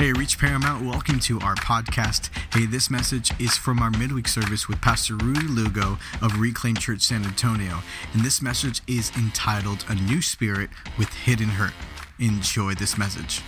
[0.00, 2.30] Hey, Reach Paramount, welcome to our podcast.
[2.54, 7.02] Hey, this message is from our midweek service with Pastor Rudy Lugo of Reclaim Church
[7.02, 7.80] San Antonio.
[8.14, 11.74] And this message is entitled A New Spirit with Hidden Hurt.
[12.18, 13.42] Enjoy this message.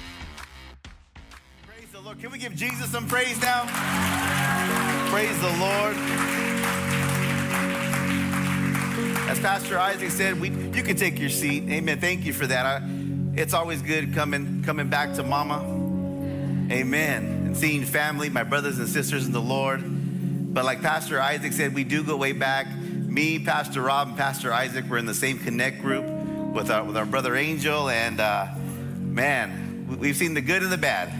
[1.66, 2.20] Praise the Lord.
[2.20, 3.62] Can we give Jesus some praise now?
[5.10, 5.96] Praise the Lord.
[9.26, 11.62] As Pastor Isaac said, we, you can take your seat.
[11.70, 11.98] Amen.
[11.98, 12.66] Thank you for that.
[12.66, 12.82] I,
[13.40, 15.71] it's always good coming coming back to Mama.
[16.72, 17.24] Amen.
[17.44, 19.82] And seeing family, my brothers and sisters in the Lord.
[20.54, 22.66] But like Pastor Isaac said, we do go way back.
[22.74, 26.96] Me, Pastor Rob, and Pastor Isaac were in the same connect group with our, with
[26.96, 27.90] our brother Angel.
[27.90, 28.46] And uh,
[29.00, 31.12] man, we've seen the good and the bad.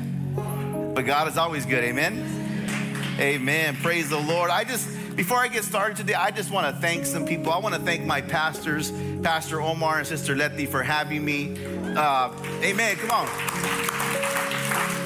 [0.94, 1.84] But God is always good.
[1.84, 3.16] Amen.
[3.20, 3.76] Amen.
[3.76, 4.50] Praise the Lord.
[4.50, 7.52] I just, before I get started today, I just want to thank some people.
[7.52, 8.90] I want to thank my pastors,
[9.22, 11.58] Pastor Omar and Sister Letty, for having me.
[11.94, 12.32] Uh,
[12.62, 12.96] amen.
[12.96, 15.01] Come on.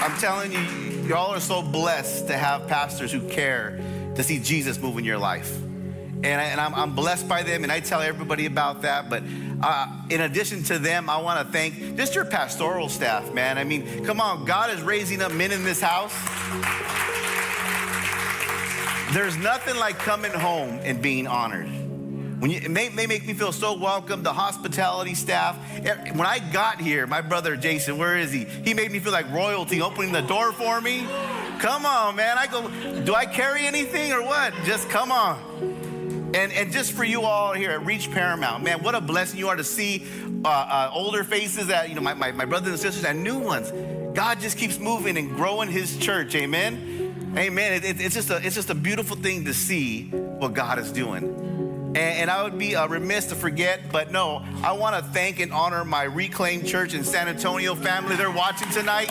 [0.00, 0.60] I'm telling you,
[1.08, 3.80] y'all are so blessed to have pastors who care
[4.14, 5.56] to see Jesus move in your life.
[6.22, 9.10] And, I, I'm, blessed by them, and I tell everybody about that.
[9.10, 9.22] But
[9.60, 13.58] uh, in addition to them, I want to thank just your pastoral staff, man.
[13.58, 16.14] I mean, come on, God is raising up men in this house.
[19.14, 21.87] There's nothing like coming home and being honored.
[22.38, 25.56] When you, may make me feel so welcome, the hospitality staff.
[26.12, 28.44] When I got here, my brother Jason, where is he?
[28.44, 31.00] He made me feel like royalty, opening the door for me.
[31.58, 32.38] Come on, man.
[32.38, 32.68] I go,
[33.02, 34.54] do I carry anything or what?
[34.64, 36.32] Just come on.
[36.32, 39.48] And, and just for you all here at Reach Paramount, man, what a blessing you
[39.48, 40.06] are to see
[40.44, 43.38] uh, uh, older faces that, you know, my, my, my brothers and sisters and new
[43.38, 43.72] ones.
[44.14, 46.36] God just keeps moving and growing his church.
[46.36, 47.34] Amen.
[47.36, 47.72] Amen.
[47.72, 50.92] It, it, it's, just a, it's just a beautiful thing to see what God is
[50.92, 51.57] doing.
[51.94, 55.52] And, I would be uh, remiss to forget, but no, I want to thank and
[55.52, 58.14] honor my Reclaim Church in San Antonio family.
[58.16, 59.08] They're watching tonight.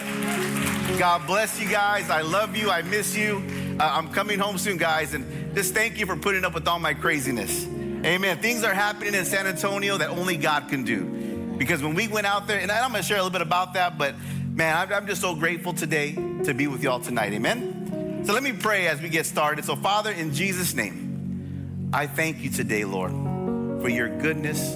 [1.00, 2.10] God bless you guys.
[2.10, 2.70] I love you.
[2.70, 3.44] I miss you.
[3.80, 5.14] Uh, I'm coming home soon, guys.
[5.14, 7.66] And just thank you for putting up with all my craziness.
[7.66, 8.38] Amen.
[8.40, 11.56] Things are happening in San Antonio that only God can do.
[11.58, 13.74] Because when we went out there, and I'm going to share a little bit about
[13.74, 14.16] that, but
[14.54, 16.14] man, I'm just so grateful today
[16.44, 17.34] to be with y'all tonight.
[17.34, 18.24] Amen.
[18.26, 19.66] So let me pray as we get started.
[19.66, 21.07] So, Father, in Jesus' name,
[21.94, 23.12] I thank you today, Lord,
[23.82, 24.76] for your goodness,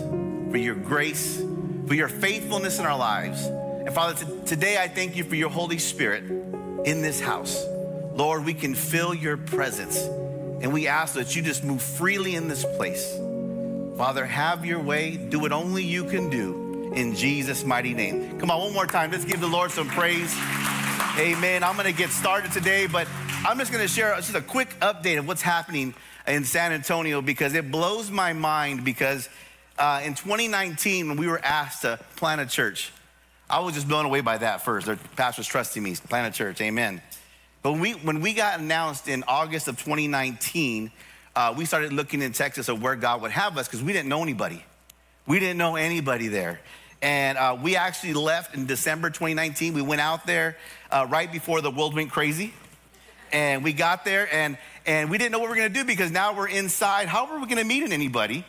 [0.49, 1.41] for your grace,
[1.85, 3.45] for your faithfulness in our lives.
[3.45, 6.23] And Father, t- today I thank you for your Holy Spirit
[6.85, 7.65] in this house.
[8.13, 12.47] Lord, we can feel your presence, and we ask that you just move freely in
[12.47, 13.13] this place.
[13.97, 15.17] Father, have your way.
[15.17, 18.39] Do what only you can do in Jesus' mighty name.
[18.39, 19.11] Come on, one more time.
[19.11, 20.33] Let's give the Lord some praise.
[21.17, 21.61] Amen.
[21.61, 23.05] I'm going to get started today, but
[23.45, 25.93] I'm just going to share just a quick update of what's happening
[26.27, 29.29] in San Antonio because it blows my mind because
[29.77, 32.91] uh, in 2019 when we were asked to plant a church,
[33.49, 34.87] I was just blown away by that first.
[34.87, 37.01] The pastor's trusting me, plant a church, amen.
[37.63, 40.91] But when we, when we got announced in August of 2019,
[41.35, 44.09] uh, we started looking in Texas of where God would have us because we didn't
[44.09, 44.63] know anybody.
[45.27, 46.59] We didn't know anybody there.
[47.01, 49.73] And uh, we actually left in December 2019.
[49.73, 50.57] We went out there
[50.91, 52.53] uh, right before the world went crazy.
[53.31, 55.85] And we got there, and and we didn't know what we were going to do
[55.85, 57.07] because now we're inside.
[57.07, 58.45] How were we going to meet anybody?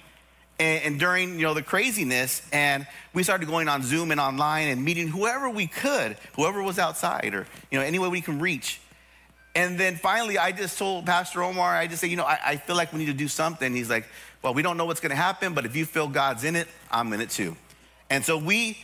[0.59, 4.69] And, and, during you know the craziness, and we started going on Zoom and online
[4.69, 8.39] and meeting whoever we could, whoever was outside, or you know any way we can
[8.39, 8.81] reach.
[9.55, 12.57] And then finally, I just told Pastor Omar, I just said, you know, I, I
[12.57, 13.75] feel like we need to do something.
[13.75, 14.07] He's like,
[14.43, 16.69] well, we don't know what's going to happen, but if you feel God's in it,
[16.91, 17.57] I'm in it too.
[18.09, 18.79] And so we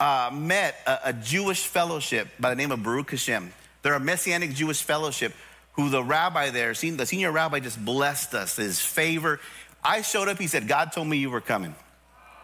[0.00, 3.52] uh, met a, a, Jewish fellowship by the name of Baruch Hashem.
[3.82, 5.32] They're a Messianic Jewish fellowship
[5.78, 9.38] who the rabbi there, the senior rabbi just blessed us, his favor.
[9.82, 11.72] I showed up, he said, God told me you were coming,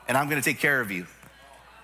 [0.06, 1.08] and I'm gonna take care of you.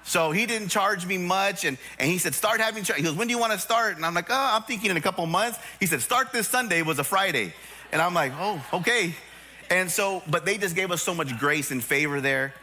[0.05, 2.99] So he didn't charge me much, and, and he said, start having church.
[2.99, 3.97] He goes, when do you wanna start?
[3.97, 5.59] And I'm like, oh, I'm thinking in a couple months.
[5.81, 7.53] He said, start this Sunday, was a Friday.
[7.91, 9.17] And I'm like, oh, okay.
[9.71, 12.55] And so, but they just gave us so much grace and favor there.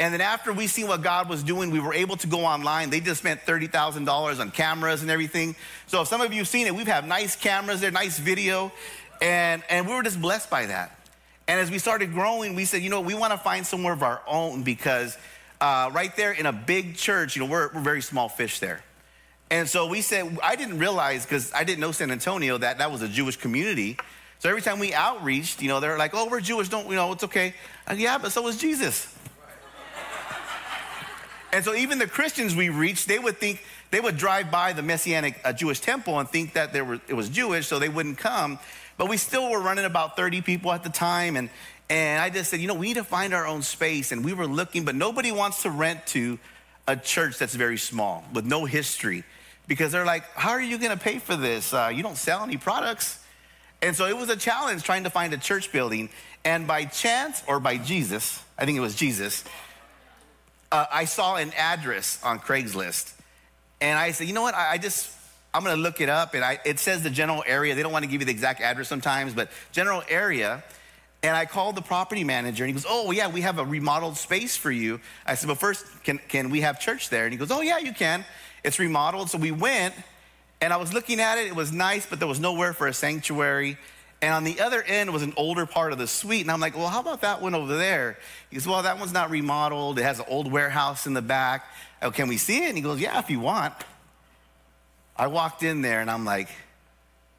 [0.00, 2.88] And then after we seen what God was doing, we were able to go online.
[2.88, 5.54] They just spent $30,000 on cameras and everything.
[5.88, 8.72] So if some of you have seen it, we've had nice cameras there, nice video.
[9.20, 10.98] And, and we were just blessed by that.
[11.46, 14.02] And as we started growing, we said, you know, we want to find somewhere of
[14.02, 15.18] our own because
[15.60, 18.82] uh, right there in a big church, you know, we're, we're very small fish there.
[19.50, 22.90] And so we said, I didn't realize, because I didn't know San Antonio, that that
[22.90, 23.98] was a Jewish community.
[24.38, 27.12] So every time we outreached, you know, they're like, oh, we're Jewish, don't, you know,
[27.12, 27.52] it's okay.
[27.86, 29.14] Like, yeah, but so was Jesus.
[31.52, 34.82] And so even the Christians we reached, they would think, they would drive by the
[34.82, 38.18] Messianic uh, Jewish temple and think that there were, it was Jewish, so they wouldn't
[38.18, 38.58] come.
[38.96, 41.36] But we still were running about 30 people at the time.
[41.36, 41.50] And,
[41.88, 44.12] and I just said, you know, we need to find our own space.
[44.12, 46.38] And we were looking, but nobody wants to rent to
[46.86, 49.24] a church that's very small with no history.
[49.66, 51.72] because they're like, How are you going to pay for this?
[51.72, 53.18] Uh, you don't sell any products.
[53.82, 56.10] And so it was a challenge trying to find a church building.
[56.44, 59.44] And by chance or by Jesus, I think it was Jesus,
[60.72, 63.12] uh, I saw an address on Craigslist.
[63.80, 64.54] And I said, You know what?
[64.54, 65.10] I, I just,
[65.52, 66.34] I'm going to look it up.
[66.34, 67.74] And I, it says the general area.
[67.74, 70.62] They don't want to give you the exact address sometimes, but general area.
[71.22, 74.16] And I called the property manager and he goes, Oh, yeah, we have a remodeled
[74.16, 75.00] space for you.
[75.26, 77.24] I said, But first, can, can we have church there?
[77.24, 78.24] And he goes, Oh, yeah, you can.
[78.64, 79.30] It's remodeled.
[79.30, 79.94] So we went
[80.60, 81.46] and I was looking at it.
[81.46, 83.78] It was nice, but there was nowhere for a sanctuary.
[84.22, 86.42] And on the other end was an older part of the suite.
[86.42, 88.18] And I'm like, Well, how about that one over there?
[88.50, 89.98] He goes, Well, that one's not remodeled.
[89.98, 91.64] It has an old warehouse in the back.
[92.02, 92.68] Oh, can we see it?
[92.68, 93.74] And he goes, Yeah, if you want.
[95.16, 96.48] I walked in there and I'm like,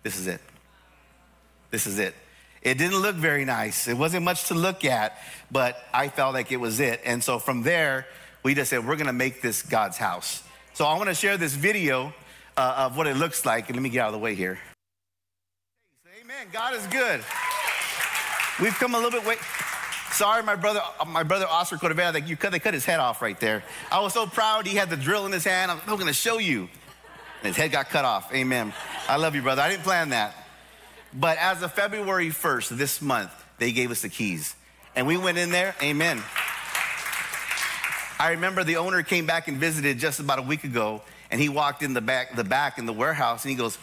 [0.04, 0.42] This is it.
[1.69, 2.16] This is it.
[2.62, 3.88] It didn't look very nice.
[3.88, 5.18] It wasn't much to look at,
[5.51, 7.01] but I felt like it was it.
[7.06, 8.06] And so from there,
[8.44, 10.44] we just said, we're gonna make this God's house.
[10.74, 12.13] So I wanna share this video
[12.56, 13.68] uh, of what it looks like.
[13.69, 14.60] And let me get out of the way here.
[16.42, 16.54] Amen.
[16.54, 17.24] God is good.
[18.60, 19.36] We've come a little bit way.
[20.12, 23.40] Sorry, my brother, my brother Oscar Cordovera, you cut, they cut his head off right
[23.40, 23.64] there.
[23.92, 24.66] I was so proud.
[24.66, 25.70] He had the drill in his hand.
[25.70, 26.62] I'm, I'm going to show you.
[27.44, 28.34] And his head got cut off.
[28.34, 28.74] Amen.
[29.08, 29.62] I love you, brother.
[29.62, 30.34] I didn't plan that.
[31.14, 34.56] But as of February 1st, this month, they gave us the keys.
[34.96, 36.24] And we went in there, amen.
[38.20, 41.50] I remember the owner came back and visited just about a week ago, and he
[41.50, 43.78] walked in the back, the back in the warehouse, and he goes,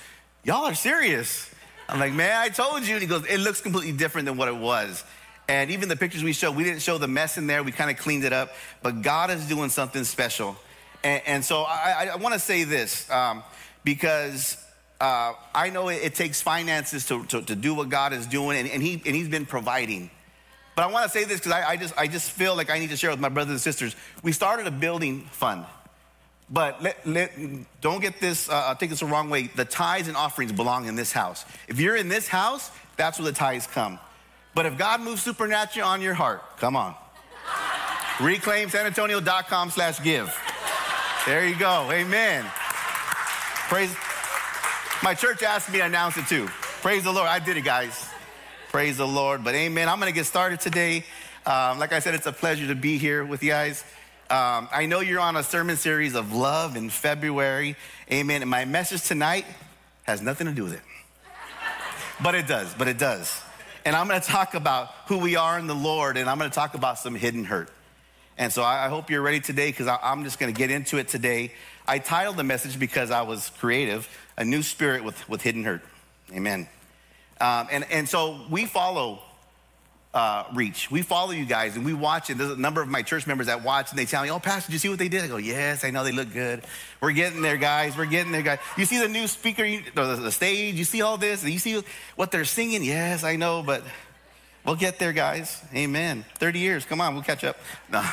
[0.44, 1.50] Y'all are serious.
[1.88, 2.94] I'm like, man, I told you.
[2.94, 5.04] And he goes, it looks completely different than what it was.
[5.48, 7.62] And even the pictures we showed, we didn't show the mess in there.
[7.62, 8.52] We kind of cleaned it up.
[8.82, 10.56] But God is doing something special.
[11.02, 13.42] And, and so I, I want to say this um,
[13.84, 14.62] because
[15.00, 18.58] uh, I know it, it takes finances to, to, to, do what God is doing,
[18.58, 20.10] and, and, he, and He's been providing.
[20.74, 22.78] But I want to say this because I, I, just, I just feel like I
[22.78, 23.94] need to share with my brothers and sisters.
[24.22, 25.64] We started a building fund.
[26.50, 27.32] But let, let,
[27.80, 29.48] don't get this, uh, take this the wrong way.
[29.48, 31.44] The tithes and offerings belong in this house.
[31.68, 33.98] If you're in this house, that's where the tithes come.
[34.54, 36.94] But if God moves supernatural on your heart, come on.
[38.16, 40.34] ReclaimSanAntonio.com slash give.
[41.26, 41.88] There you go.
[41.92, 42.44] Amen.
[43.68, 43.94] Praise.
[45.02, 46.46] My church asked me to announce it too.
[46.80, 47.28] Praise the Lord.
[47.28, 48.08] I did it, guys.
[48.70, 49.44] Praise the Lord.
[49.44, 49.88] But amen.
[49.88, 51.04] I'm going to get started today.
[51.46, 53.84] Um, like I said, it's a pleasure to be here with you guys.
[54.30, 57.76] Um, I know you're on a sermon series of love in February.
[58.12, 58.42] Amen.
[58.42, 59.46] And my message tonight
[60.02, 60.82] has nothing to do with it.
[62.22, 63.40] But it does, but it does.
[63.86, 66.50] And I'm going to talk about who we are in the Lord, and I'm going
[66.50, 67.70] to talk about some hidden hurt.
[68.36, 71.08] And so I hope you're ready today because I'm just going to get into it
[71.08, 71.54] today.
[71.86, 75.80] I titled the message because I was creative a new spirit with, with hidden hurt.
[76.34, 76.68] Amen.
[77.40, 79.22] Um, and, and so we follow
[80.14, 80.90] uh, Reach.
[80.90, 82.38] We follow you guys and we watch it.
[82.38, 84.68] There's a number of my church members that watch and they tell me, Oh, Pastor,
[84.68, 85.22] did you see what they did?
[85.22, 86.62] I go, Yes, I know they look good.
[87.00, 87.96] We're getting there, guys.
[87.96, 88.58] We're getting there, guys.
[88.76, 89.64] You see the new speaker,
[89.94, 91.82] the, the stage, you see all this, you see
[92.16, 92.82] what they're singing?
[92.82, 93.82] Yes, I know, but
[94.64, 95.62] we'll get there, guys.
[95.74, 96.24] Amen.
[96.36, 97.58] 30 years, come on, we'll catch up.
[97.90, 98.02] No.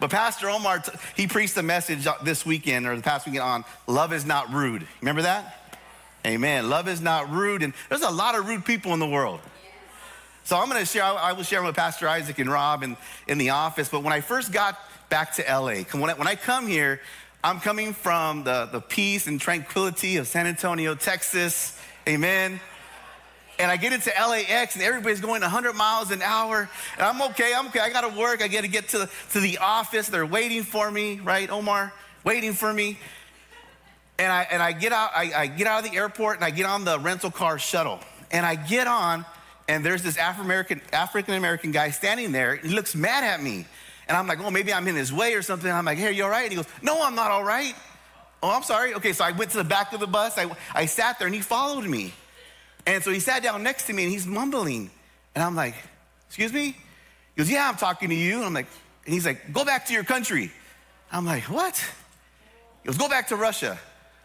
[0.00, 0.82] But Pastor Omar,
[1.14, 4.86] he preached a message this weekend or the past weekend on love is not rude.
[5.02, 5.76] Remember that?
[6.26, 6.70] Amen.
[6.70, 7.62] Love is not rude.
[7.62, 9.40] And there's a lot of rude people in the world.
[10.50, 12.96] So I'm going to share, I was sharing with Pastor Isaac and Rob in,
[13.28, 13.88] in the office.
[13.88, 14.76] But when I first got
[15.08, 17.00] back to LA, when I, when I come here,
[17.44, 21.80] I'm coming from the, the peace and tranquility of San Antonio, Texas.
[22.08, 22.58] Amen
[23.60, 26.68] and I get into LAX and everybody's going 100 miles an hour.
[26.96, 27.78] And I'm okay, I'm okay.
[27.78, 28.42] I got to work.
[28.42, 30.08] I got to get to to the office.
[30.08, 31.92] They're waiting for me, right, Omar?
[32.24, 32.98] Waiting for me.
[34.18, 36.50] And I, and I get out, I, I get out of the airport and I
[36.50, 38.00] get on the rental car shuttle.
[38.32, 39.24] And I get on,
[39.70, 42.56] and there's this African American guy standing there.
[42.56, 43.66] He looks mad at me.
[44.08, 45.70] And I'm like, oh, maybe I'm in his way or something.
[45.70, 46.42] I'm like, hey, you all right?
[46.42, 47.72] And he goes, no, I'm not all right.
[48.42, 48.94] Oh, I'm sorry.
[48.94, 50.36] Okay, so I went to the back of the bus.
[50.36, 52.12] I, I sat there and he followed me.
[52.84, 54.90] And so he sat down next to me and he's mumbling.
[55.36, 55.76] And I'm like,
[56.26, 56.76] Excuse me?
[57.36, 58.38] He goes, Yeah, I'm talking to you.
[58.38, 58.66] And I'm like,
[59.04, 60.50] and he's like, Go back to your country.
[61.12, 61.76] I'm like, What?
[62.82, 63.78] He goes, Go back to Russia.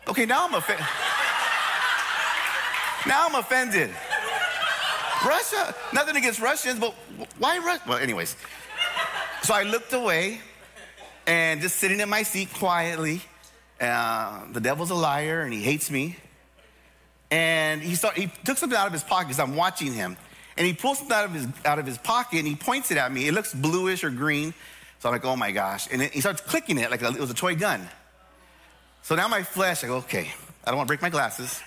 [0.07, 0.87] Okay, now I'm offended.
[3.05, 3.91] now I'm offended.
[5.25, 6.93] Russia, nothing against Russians, but
[7.39, 7.83] why Russia?
[7.87, 8.35] Well, anyways.
[9.43, 10.39] So I looked away
[11.27, 13.21] and just sitting in my seat quietly.
[13.81, 16.15] Uh, the devil's a liar and he hates me
[17.31, 20.15] and he, started, he took something out of his pocket because I'm watching him.
[20.57, 22.97] And he pulls something out of, his, out of his pocket and he points it
[22.97, 23.27] at me.
[23.27, 24.53] It looks bluish or green.
[24.99, 25.87] So I'm like, oh my gosh.
[25.91, 27.87] And he starts clicking it like it was a toy gun.
[29.01, 30.29] So now my flesh, I go, okay,
[30.63, 31.61] I don't want to break my glasses.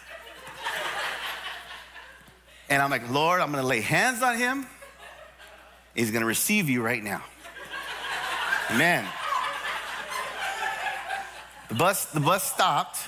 [2.68, 4.66] And I'm like, Lord, I'm to lay hands on him.
[5.94, 7.22] He's to receive you right now.
[8.70, 9.04] Amen.
[11.68, 12.98] The bus, the bus stopped,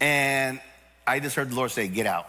[0.00, 0.60] and
[1.06, 2.28] I just heard the Lord say, Get out.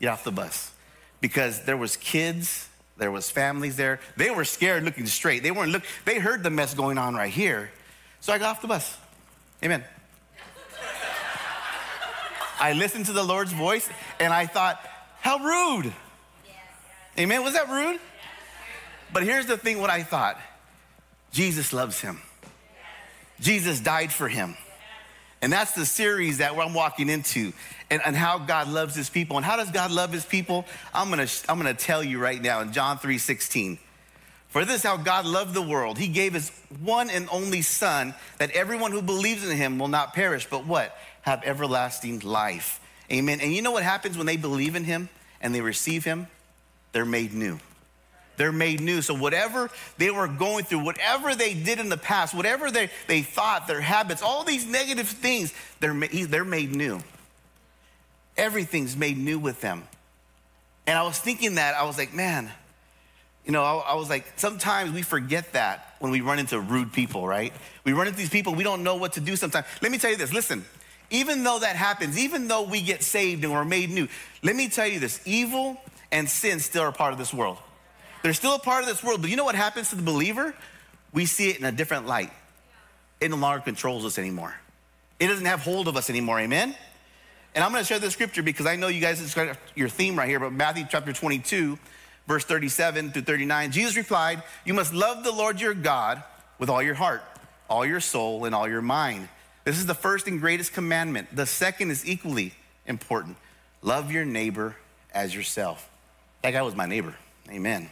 [0.00, 0.72] Get off the bus.
[1.20, 4.00] Because there was kids, there was families there.
[4.16, 5.42] They were scared looking straight.
[5.42, 7.70] They weren't look, they heard the mess going on right here.
[8.20, 8.96] So I got off the bus.
[9.62, 9.84] Amen.
[12.58, 14.86] I listened to the Lord's voice and I thought,
[15.20, 15.92] how rude.
[17.18, 17.44] Amen.
[17.44, 18.00] Was that rude?
[19.12, 20.38] But here's the thing what I thought
[21.32, 22.20] Jesus loves him,
[23.40, 24.56] Jesus died for him.
[25.42, 27.54] And that's the series that I'm walking into
[27.90, 29.38] and, and how God loves his people.
[29.38, 30.66] And how does God love his people?
[30.92, 33.78] I'm gonna, I'm gonna tell you right now in John 3 16.
[34.48, 35.96] For this how God loved the world.
[35.96, 36.50] He gave his
[36.82, 40.96] one and only Son that everyone who believes in him will not perish, but what?
[41.22, 42.79] Have everlasting life.
[43.12, 43.40] Amen.
[43.40, 45.08] And you know what happens when they believe in him
[45.40, 46.26] and they receive him?
[46.92, 47.58] They're made new.
[48.36, 49.02] They're made new.
[49.02, 53.22] So, whatever they were going through, whatever they did in the past, whatever they, they
[53.22, 55.94] thought, their habits, all these negative things, they're,
[56.26, 57.00] they're made new.
[58.36, 59.82] Everything's made new with them.
[60.86, 62.50] And I was thinking that, I was like, man,
[63.44, 66.92] you know, I, I, was like, sometimes we forget that when we run into rude
[66.92, 67.52] people, right?
[67.84, 69.66] We run into these people, we don't know what to do sometimes.
[69.82, 70.64] Let me tell you this listen,
[71.10, 74.08] even though that happens, even though we get saved and we're made new,
[74.42, 75.80] let me tell you this evil
[76.12, 77.58] and sin still are part of this world.
[78.22, 80.54] They're still a part of this world, but you know what happens to the believer?
[81.12, 82.30] We see it in a different light.
[83.20, 84.54] It no longer controls us anymore.
[85.18, 86.74] It doesn't have hold of us anymore, amen?
[87.54, 90.28] And I'm gonna share this scripture because I know you guys, it's your theme right
[90.28, 91.78] here, but Matthew chapter 22,
[92.26, 96.22] verse 37 through 39, Jesus replied, You must love the Lord your God
[96.58, 97.22] with all your heart,
[97.68, 99.28] all your soul, and all your mind.
[99.64, 101.34] This is the first and greatest commandment.
[101.34, 102.54] The second is equally
[102.86, 103.36] important
[103.82, 104.76] love your neighbor
[105.12, 105.88] as yourself.
[106.42, 107.14] That guy was my neighbor.
[107.50, 107.90] Amen.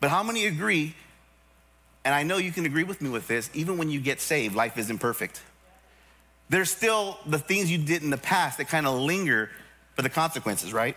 [0.00, 0.94] But how many agree?
[2.04, 4.54] And I know you can agree with me with this, even when you get saved,
[4.54, 5.42] life isn't perfect.
[6.48, 9.50] There's still the things you did in the past that kind of linger
[9.94, 10.96] for the consequences, right?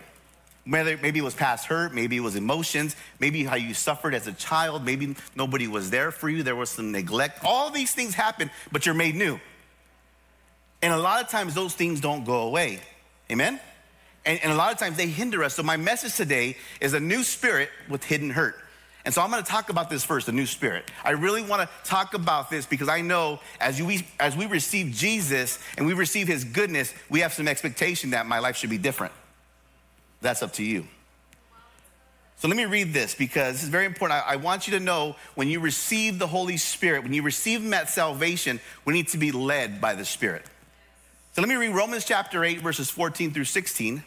[0.65, 4.27] Whether maybe it was past hurt, maybe it was emotions, maybe how you suffered as
[4.27, 7.41] a child, maybe nobody was there for you, there was some neglect.
[7.43, 9.39] All these things happen, but you're made new.
[10.83, 12.81] And a lot of times those things don't go away.
[13.31, 13.57] Amen?
[14.25, 15.55] And, and a lot of times they hinder us.
[15.55, 18.55] So my message today is a new spirit with hidden hurt.
[19.05, 20.91] And so I'm going to talk about this first, the new spirit.
[21.01, 24.93] I really want to talk about this because I know as you, as we receive
[24.93, 28.77] Jesus and we receive his goodness, we have some expectation that my life should be
[28.77, 29.13] different.
[30.19, 30.85] That's up to you.
[32.37, 34.21] So let me read this because this is very important.
[34.21, 37.61] I, I, want you to know when you receive the Holy Spirit, when you receive
[37.61, 40.43] Him at salvation, we need to be led by the Spirit.
[41.33, 44.03] So let me read Romans chapter 8, verses 14 through 16.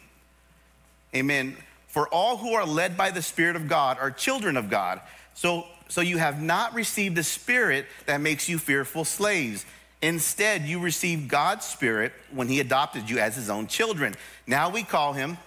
[1.15, 1.57] Amen.
[1.87, 5.01] For all who are led by the Spirit of God are children of God.
[5.33, 9.65] So, so you have not received the Spirit that makes you fearful slaves.
[10.01, 14.15] Instead, you received God's Spirit when He adopted you as His own children.
[14.45, 15.37] Now we call Him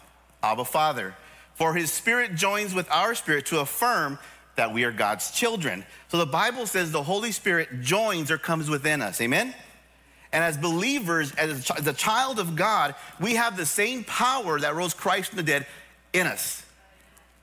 [0.42, 1.14] Abba Father.
[1.60, 4.18] For his spirit joins with our spirit to affirm
[4.56, 5.84] that we are God's children.
[6.08, 9.20] So the Bible says the Holy Spirit joins or comes within us.
[9.20, 9.54] Amen?
[10.32, 14.94] And as believers, as a child of God, we have the same power that rose
[14.94, 15.66] Christ from the dead
[16.12, 16.64] in us.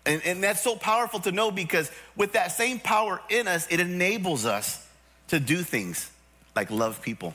[0.06, 3.82] And, and that's so powerful to know because with that same power in us, it
[3.82, 4.88] enables us
[5.27, 6.10] to do things
[6.56, 7.34] like love people,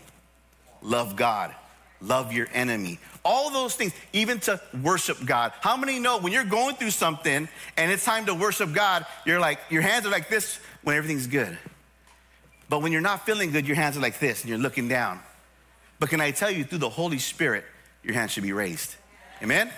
[0.80, 1.54] love God,
[2.00, 2.99] love your enemy.
[3.25, 5.52] All those things, even to worship God.
[5.61, 9.38] How many know when you're going through something and it's time to worship God, you're
[9.38, 11.59] like, your hands are like this when everything's good.
[12.71, 15.21] But when you're not feeling good, your hands are like this and you're looking down.
[16.02, 17.64] But can I tell you, through the Holy Spirit,
[18.02, 18.97] your hand should be raised.
[19.40, 19.71] Amen?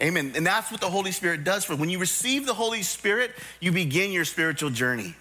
[0.00, 0.32] Amen.
[0.34, 1.76] And that's what the Holy Spirit does for.
[1.76, 5.14] When you receive the Holy Spirit, you begin your spiritual journey.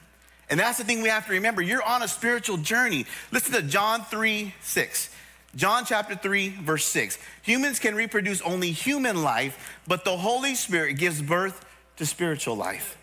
[0.49, 1.61] And that's the thing we have to remember.
[1.61, 3.05] You're on a spiritual journey.
[3.29, 5.09] Listen to John 3 6.
[5.57, 7.17] John chapter 3, verse 6.
[7.41, 11.65] Humans can reproduce only human life, but the Holy Spirit gives birth
[11.97, 12.97] to spiritual life.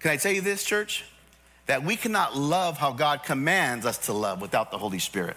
[0.00, 1.04] Can I tell you this, church?
[1.66, 5.36] That we cannot love how God commands us to love without the Holy Spirit.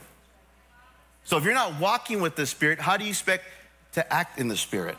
[1.27, 3.43] So if you're not walking with the Spirit, how do you expect
[3.95, 4.97] to act in the Spirit?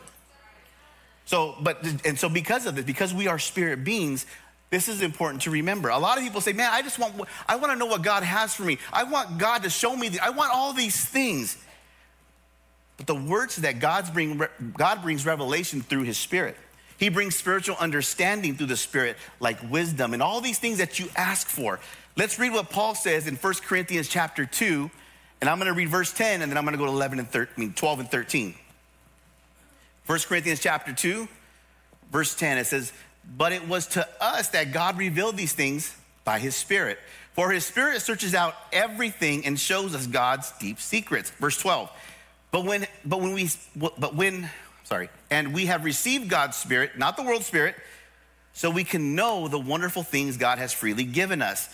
[1.25, 4.27] So, but, and so because of this, because we are spirit beings,
[4.69, 5.89] this is important to remember.
[5.89, 7.15] A lot of people say, man, I just want,
[7.47, 8.77] I want to know what God has for me.
[8.93, 11.57] I want God to show me, the, I want all these things.
[12.97, 14.39] But the words that God's bring,
[14.77, 16.55] God brings revelation through his spirit.
[16.97, 21.09] He brings spiritual understanding through the spirit, like wisdom and all these things that you
[21.15, 21.79] ask for.
[22.15, 24.91] Let's read what Paul says in 1 Corinthians chapter 2,
[25.41, 27.19] and I'm going to read verse 10, and then I'm going to go to 11
[27.19, 28.55] and 13, I mean 12 and 13.
[30.05, 31.27] 1 Corinthians chapter 2,
[32.11, 32.91] verse 10, it says,
[33.37, 36.97] but it was to us that God revealed these things by his Spirit.
[37.39, 41.29] For his spirit searches out everything and shows us God's deep secrets.
[41.29, 41.89] Verse 12.
[42.51, 44.49] But when but when we but when
[44.83, 47.75] sorry, and we have received God's spirit, not the world's spirit,
[48.51, 51.73] so we can know the wonderful things God has freely given us.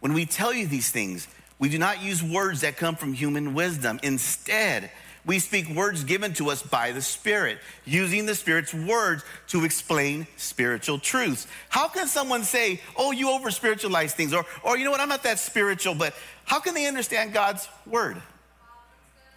[0.00, 1.28] When we tell you these things,
[1.58, 3.98] we do not use words that come from human wisdom.
[4.02, 4.90] Instead,
[5.26, 10.26] we speak words given to us by the Spirit, using the Spirit's words to explain
[10.36, 11.46] spiritual truths.
[11.68, 14.32] How can someone say, oh, you over spiritualize things?
[14.32, 17.68] Or, or, you know what, I'm not that spiritual, but how can they understand God's
[17.86, 18.16] word?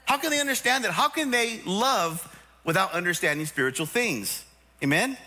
[0.06, 0.92] How can they understand that?
[0.92, 2.26] How can they love
[2.64, 4.46] without understanding spiritual things?
[4.84, 5.18] Amen?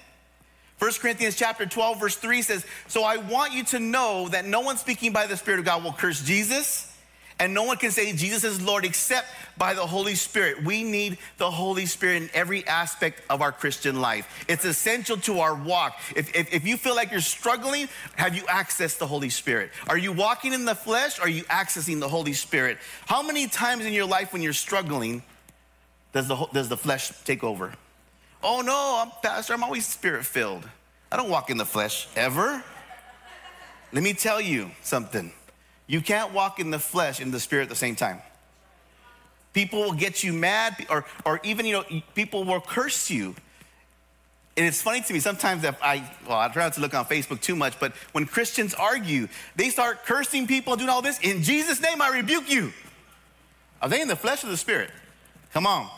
[0.79, 4.61] 1 Corinthians chapter 12, verse 3 says, So I want you to know that no
[4.61, 6.95] one speaking by the Spirit of God will curse Jesus
[7.41, 9.27] and no one can say Jesus is Lord except
[9.59, 10.63] by the Holy Spirit.
[10.63, 14.45] We need the Holy Spirit in every aspect of our Christian life.
[14.49, 15.99] It's essential to our walk.
[16.15, 19.71] If, if, if, you feel like you're struggling, have you accessed the Holy Spirit?
[19.89, 21.19] Are you walking in the flesh?
[21.19, 22.79] Are you accessing the Holy Spirit?
[23.07, 25.23] How many times in your life when you're struggling
[26.13, 27.73] does the, does the flesh take over?
[28.45, 30.69] Oh no, I'm pastor, I'm always spirit filled.
[31.11, 32.63] I don't walk in the flesh ever.
[33.93, 35.33] Let me tell you something.
[35.87, 38.21] You can't walk in the flesh and the spirit at the same time.
[39.55, 43.35] People will get you mad, or, or even, you know, people will curse you.
[44.57, 47.05] And it's funny to me, sometimes if I, well, I try not to look on
[47.05, 51.19] Facebook too much, but when Christians argue, they start cursing people doing all this.
[51.21, 52.73] In Jesus' name, I rebuke you.
[53.81, 54.91] Are they in the flesh or the spirit?
[55.53, 55.89] Come on.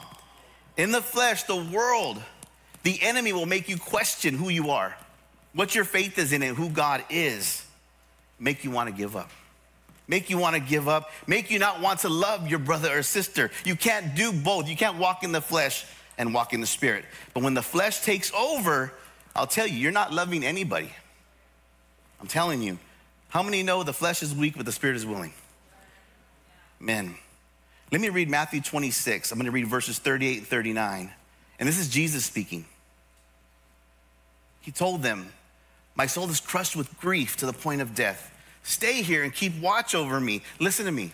[0.77, 2.23] In the flesh, the world,
[2.87, 4.97] the enemy will make you question who you are,
[5.55, 7.67] what your faith is in, and who God is,
[8.39, 9.29] make you want to give up
[10.09, 13.03] make you want to give up, make you not want to love your brother or
[13.03, 13.51] sister.
[13.65, 14.69] You can't do both.
[14.69, 15.85] You can't walk in the flesh
[16.17, 17.05] and walk in the spirit.
[17.35, 18.93] But when the flesh takes over,
[19.35, 20.91] I'll tell you, you're not loving anybody.
[22.21, 22.79] I'm telling you.
[23.31, 25.33] How many know the flesh is weak, but the spirit is willing?
[26.79, 27.17] Men.
[27.91, 29.33] Let me read Matthew 26.
[29.33, 31.13] I'm going to read verses 38 and 39.
[31.59, 32.65] And this is Jesus speaking.
[34.67, 35.29] He told them,
[35.95, 38.35] My soul is crushed with grief to the point of death.
[38.65, 40.43] Stay here and keep watch over me.
[40.59, 41.13] Listen to me.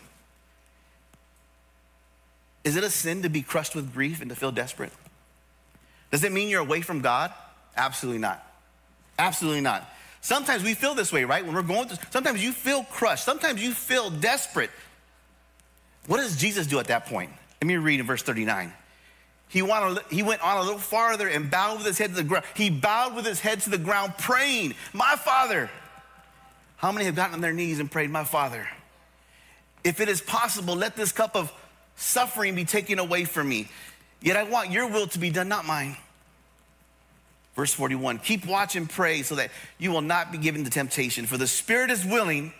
[2.65, 4.93] Is it a sin to be crushed with grief and to feel desperate?
[6.11, 7.31] Does it mean you're away from God?
[7.77, 8.43] Absolutely not.
[9.19, 9.87] Absolutely not.
[10.23, 11.45] Sometimes we feel this way, right?
[11.45, 13.25] When we're going through, sometimes you feel crushed.
[13.25, 14.71] Sometimes you feel desperate.
[16.07, 17.33] What does Jesus do at that point?
[17.61, 18.73] Let me read in verse 39.
[19.53, 19.85] He went,
[20.43, 22.47] on a little farther and bowed with his head to the ground.
[22.55, 25.69] He bowed with his head to the ground, praying, My Father,
[26.77, 28.67] how many have gotten on their knees and prayed, My Father,
[29.85, 31.53] if it is possible, let this cup of
[31.97, 33.69] suffering be taken away from me.
[34.23, 35.99] Yet I want your will to be done, not mine.
[37.55, 41.27] Verse 41 Keep watch and pray so that you will not be given to temptation,
[41.27, 42.55] for the spirit is willing,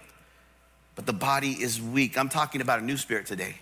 [0.95, 2.19] but the body is weak.
[2.19, 3.57] I'm talking about a new spirit today.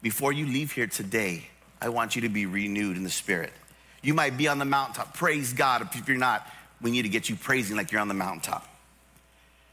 [0.00, 1.50] Before you leave here today,
[1.82, 3.52] I want you to be renewed in the spirit.
[4.02, 5.14] You might be on the mountaintop.
[5.14, 5.88] Praise God.
[5.92, 6.46] If you're not,
[6.80, 8.68] we need to get you praising like you're on the mountaintop.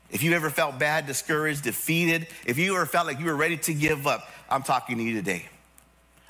[0.10, 3.58] If you ever felt bad, discouraged, defeated, if you ever felt like you were ready
[3.58, 5.48] to give up, I'm talking to you today.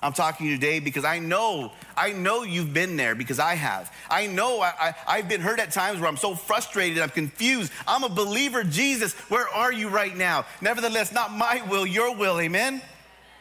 [0.01, 3.55] I'm talking to you today because I know, I know you've been there because I
[3.55, 3.93] have.
[4.09, 7.71] I know I, have been hurt at times where I'm so frustrated, I'm confused.
[7.87, 10.45] I'm a believer, Jesus, where are you right now?
[10.59, 12.81] Nevertheless, not my will, your will, amen?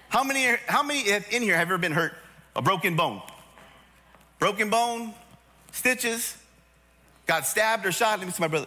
[0.08, 2.14] How many, how many in here have ever been hurt?
[2.58, 3.22] A broken bone?
[4.40, 5.14] Broken bone,
[5.70, 6.36] stitches,
[7.24, 8.18] got stabbed or shot?
[8.18, 8.66] Let me see my brother.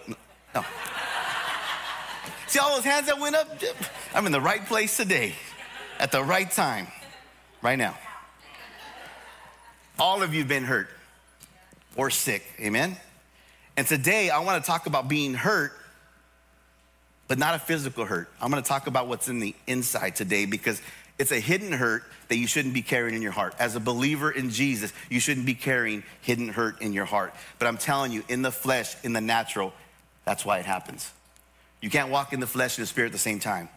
[0.56, 0.64] No.
[2.48, 3.50] See all those hands that went up?
[4.16, 5.36] I'm in the right place today,
[6.00, 6.88] at the right time,
[7.62, 7.98] right now.
[10.00, 10.88] All of you have been hurt
[11.98, 12.96] or sick, amen?
[13.76, 15.74] And today I want to talk about being hurt,
[17.28, 18.30] but not a physical hurt.
[18.42, 20.82] I'm going to talk about what's in the inside today because
[21.22, 23.54] it's a hidden hurt that you shouldn't be carrying in your heart.
[23.60, 27.36] As a believer in Jesus, you shouldn't be carrying hidden hurt in your heart.
[27.60, 29.72] But I'm telling you, in the flesh, in the natural,
[30.26, 31.12] that's why it happens.
[31.80, 33.70] You can't walk in the flesh and the spirit at the same time.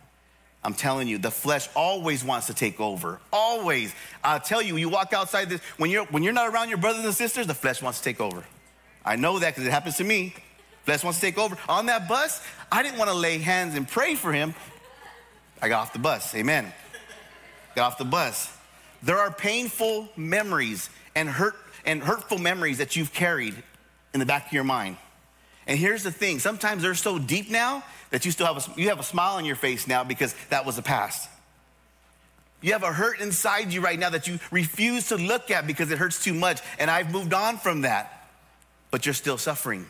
[0.63, 3.21] I'm telling you, the flesh always wants to take over.
[3.31, 3.95] Always.
[4.23, 7.05] I'll tell you, you walk outside this, when you're when you're not around your brothers
[7.05, 8.43] and sisters, the flesh wants to take over.
[9.05, 10.35] I know that because it happens to me.
[10.85, 11.59] Flesh wants to take over.
[11.69, 14.55] On that bus, I didn't want to lay hands and pray for him.
[15.61, 16.35] I got off the bus.
[16.35, 16.73] Amen.
[17.75, 18.55] Got off the bus.
[19.03, 23.55] There are painful memories and hurt and hurtful memories that you've carried
[24.13, 24.97] in the back of your mind.
[25.67, 28.89] And here's the thing sometimes they're so deep now that you still have a, you
[28.89, 31.29] have a smile on your face now because that was the past.
[32.61, 35.91] You have a hurt inside you right now that you refuse to look at because
[35.91, 36.63] it hurts too much.
[36.79, 38.31] And I've moved on from that,
[38.91, 39.85] but you're still suffering.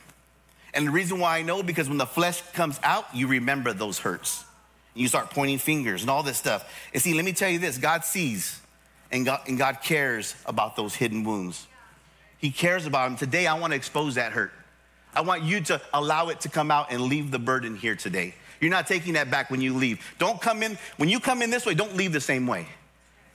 [0.73, 4.01] And the reason why I know because when the flesh comes out, you remember those
[4.01, 4.44] hurts.
[4.95, 6.71] You start pointing fingers and all this stuff.
[6.93, 8.61] And see, let me tell you this God sees
[9.11, 11.67] and God, and God cares about those hidden wounds.
[12.39, 13.17] He cares about them.
[13.17, 14.53] Today, I want to expose that hurt.
[15.15, 18.35] I want you to allow it to come out and leave the burden here today.
[18.61, 20.01] You're not taking that back when you leave.
[20.19, 22.67] Don't come in, when you come in this way, don't leave the same way.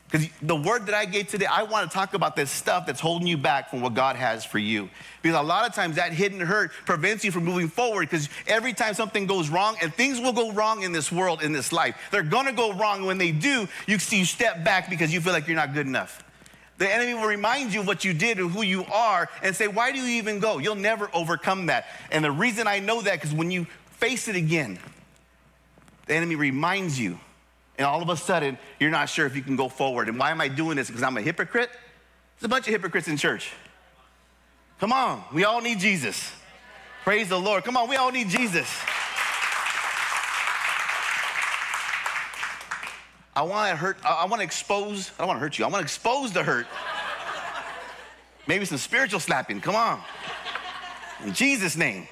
[0.09, 2.99] Because the word that I gave today, I want to talk about this stuff that's
[2.99, 4.89] holding you back from what God has for you.
[5.21, 8.09] Because a lot of times that hidden hurt prevents you from moving forward.
[8.09, 11.53] Because every time something goes wrong, and things will go wrong in this world, in
[11.53, 13.05] this life, they're going to go wrong.
[13.05, 15.85] When they do, you see you step back because you feel like you're not good
[15.85, 16.23] enough.
[16.79, 19.67] The enemy will remind you of what you did and who you are and say,
[19.67, 20.57] Why do you even go?
[20.57, 21.85] You'll never overcome that.
[22.09, 24.79] And the reason I know that, because when you face it again,
[26.07, 27.19] the enemy reminds you
[27.79, 30.09] and all of a sudden you're not sure if you can go forward.
[30.09, 30.87] And why am I doing this?
[30.87, 31.71] Because I'm a hypocrite?
[31.71, 33.51] There's a bunch of hypocrites in church.
[34.79, 36.31] Come on, we all need Jesus.
[37.03, 37.63] Praise the Lord.
[37.63, 38.69] Come on, we all need Jesus.
[43.35, 45.69] I want to hurt, I want to expose, I don't want to hurt you, I
[45.69, 46.67] want to expose the hurt.
[48.47, 50.01] Maybe some spiritual slapping, come on.
[51.23, 52.07] In Jesus' name.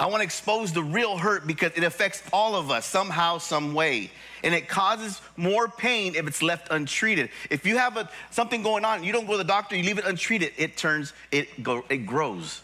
[0.00, 3.74] I want to expose the real hurt because it affects all of us somehow, some
[3.74, 4.10] way.
[4.42, 7.28] And it causes more pain if it's left untreated.
[7.50, 9.98] If you have a, something going on, you don't go to the doctor, you leave
[9.98, 12.62] it untreated, it turns, it, go, it grows.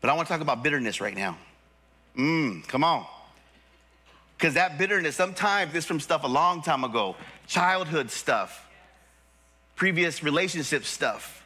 [0.00, 1.36] But I want to talk about bitterness right now.
[2.16, 3.04] Mmm, come on.
[4.38, 8.66] Because that bitterness, sometimes this from stuff a long time ago, childhood stuff,
[9.76, 11.44] previous relationship stuff,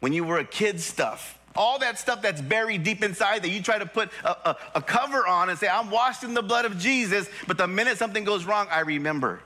[0.00, 3.62] when you were a kid stuff all that stuff that's buried deep inside that you
[3.62, 6.64] try to put a, a, a, cover on and say, I'm washed in the blood
[6.64, 9.40] of Jesus, but the minute something goes wrong, I remember.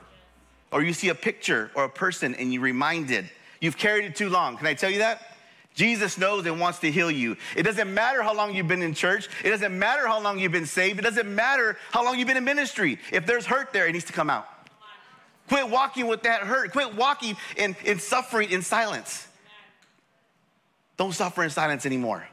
[0.71, 3.29] Or you see a picture or a person and you're reminded.
[3.59, 4.57] You've carried it too long.
[4.57, 5.21] Can I tell you that?
[5.75, 7.37] Jesus knows and wants to heal you.
[7.55, 9.29] It doesn't matter how long you've been in church.
[9.43, 10.99] It doesn't matter how long you've been saved.
[10.99, 12.99] It doesn't matter how long you've been in ministry.
[13.11, 14.47] If there's hurt there, it needs to come out.
[15.47, 16.71] Quit walking with that hurt.
[16.73, 19.28] Quit walking in, in suffering in silence.
[20.99, 22.27] Don't suffer in silence anymore.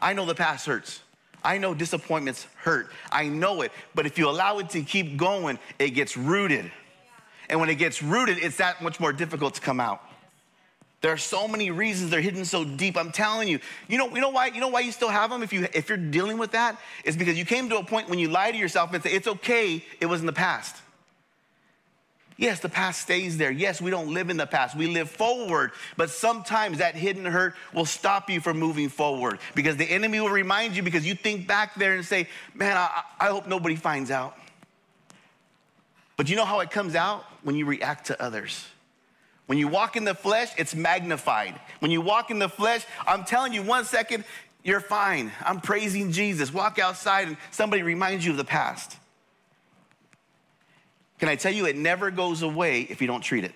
[0.00, 1.00] I know the past hurts.
[1.44, 2.90] I know disappointments hurt.
[3.12, 3.70] I know it.
[3.94, 6.70] But if you allow it to keep going, it gets rooted.
[7.48, 10.02] And when it gets rooted, it's that much more difficult to come out.
[11.00, 12.96] There are so many reasons they're hidden so deep.
[12.96, 13.60] I'm telling you.
[13.86, 14.48] You know, you know why?
[14.48, 16.80] You know why you still have them if you if you're dealing with that?
[17.04, 19.28] Is because you came to a point when you lie to yourself and say, it's
[19.28, 20.74] okay, it was in the past.
[22.36, 23.50] Yes, the past stays there.
[23.50, 24.76] Yes, we don't live in the past.
[24.76, 25.72] We live forward.
[25.96, 30.30] But sometimes that hidden hurt will stop you from moving forward because the enemy will
[30.30, 34.10] remind you because you think back there and say, man, I, I hope nobody finds
[34.10, 34.36] out.
[36.16, 37.24] But you know how it comes out?
[37.42, 38.66] When you react to others.
[39.46, 41.58] When you walk in the flesh, it's magnified.
[41.80, 44.24] When you walk in the flesh, I'm telling you, one second,
[44.62, 45.32] you're fine.
[45.44, 46.52] I'm praising Jesus.
[46.52, 48.96] Walk outside and somebody reminds you of the past.
[51.22, 53.54] Can I tell you, it never goes away if you don't treat it.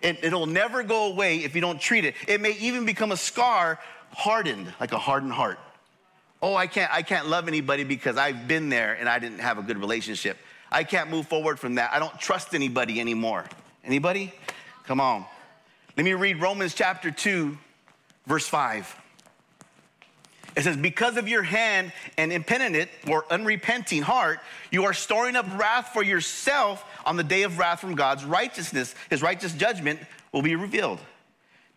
[0.00, 2.14] it will never go away if you don't treat it.
[2.28, 3.80] It may even become a scar
[4.12, 5.58] hardened, like a hardened heart.
[6.40, 9.58] Oh, I can't, I can't love anybody because I've been there and I didn't have
[9.58, 10.36] a good relationship.
[10.70, 11.92] I can't move forward from that.
[11.92, 13.44] I don't trust anybody anymore.
[13.82, 14.32] Anybody?
[14.84, 15.24] Come on.
[15.96, 17.58] Let me read Romans chapter 2,
[18.28, 19.03] verse 5.
[20.56, 24.40] It says, Because of your hand and impenitent or unrepenting heart,
[24.70, 28.94] you are storing up wrath for yourself on the day of wrath from God's righteousness.
[29.10, 30.00] His righteous judgment
[30.32, 31.00] will be revealed.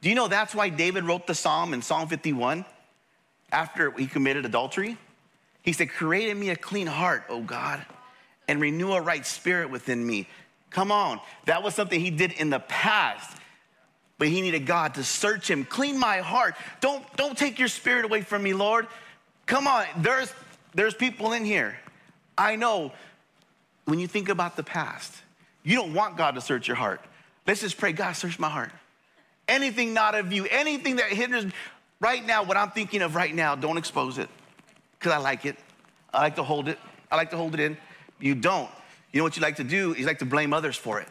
[0.02, 2.66] Do you know that's why David wrote the psalm in Psalm 51
[3.52, 4.98] after he committed adultery?
[5.64, 7.84] He said, Create in me a clean heart, O God,
[8.48, 10.28] and renew a right spirit within me.
[10.70, 11.20] Come on.
[11.46, 13.37] That was something he did in the past
[14.18, 16.56] but he needed God to search him, clean my heart.
[16.82, 18.88] Don't, don't take your spirit away from me, Lord.
[19.46, 20.34] Come on, there's,
[20.74, 21.78] there's people in here.
[22.38, 22.92] I know
[23.86, 25.14] when you think about the past,
[25.64, 27.02] you don't want God to search your heart.
[27.46, 28.72] Let's just pray, God, search my heart.
[29.48, 31.46] Anything not of you, anything that hinders
[32.00, 34.30] right now, what I'm thinking of right now, don't expose it
[35.00, 35.56] because I like it.
[36.14, 36.78] I like to hold it.
[37.10, 37.78] I like to hold it in.
[38.20, 38.70] You don't.
[39.14, 39.96] You know what you like to do?
[39.98, 41.08] You like to blame others for it.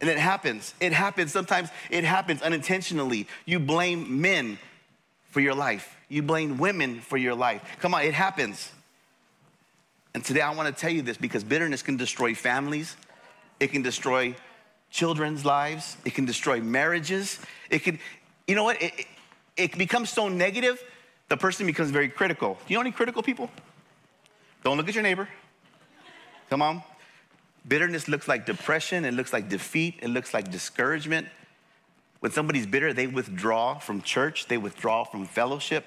[0.00, 0.74] And it happens.
[0.80, 1.32] It happens.
[1.32, 3.26] Sometimes it happens unintentionally.
[3.46, 4.58] You blame men
[5.30, 7.62] for your life, you blame women for your life.
[7.80, 8.72] Come on, it happens.
[10.14, 12.96] And today I want to tell you this because bitterness can destroy families,
[13.60, 14.34] it can destroy
[14.90, 17.38] children's lives, it can destroy marriages.
[17.70, 17.98] It can,
[18.46, 18.82] you know what?
[18.82, 19.06] It, it,
[19.56, 20.82] it becomes so negative,
[21.28, 22.54] the person becomes very critical.
[22.54, 23.50] Do you know any critical people?
[24.64, 25.28] Don't look at your neighbor.
[26.50, 26.82] Come on.
[27.68, 31.28] Bitterness looks like depression, it looks like defeat, it looks like discouragement.
[32.20, 35.84] When somebody's bitter, they withdraw from church, they withdraw from fellowship.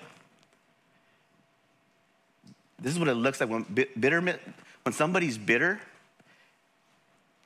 [2.79, 3.63] This is what it looks like when
[3.99, 5.79] bitter, when somebody's bitter,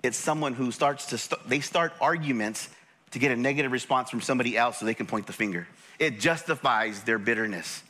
[0.04, 2.70] it's someone who starts to, st- they start arguments
[3.12, 5.68] to get a negative response from somebody else so they can point the finger.
[5.98, 7.82] It justifies their bitterness.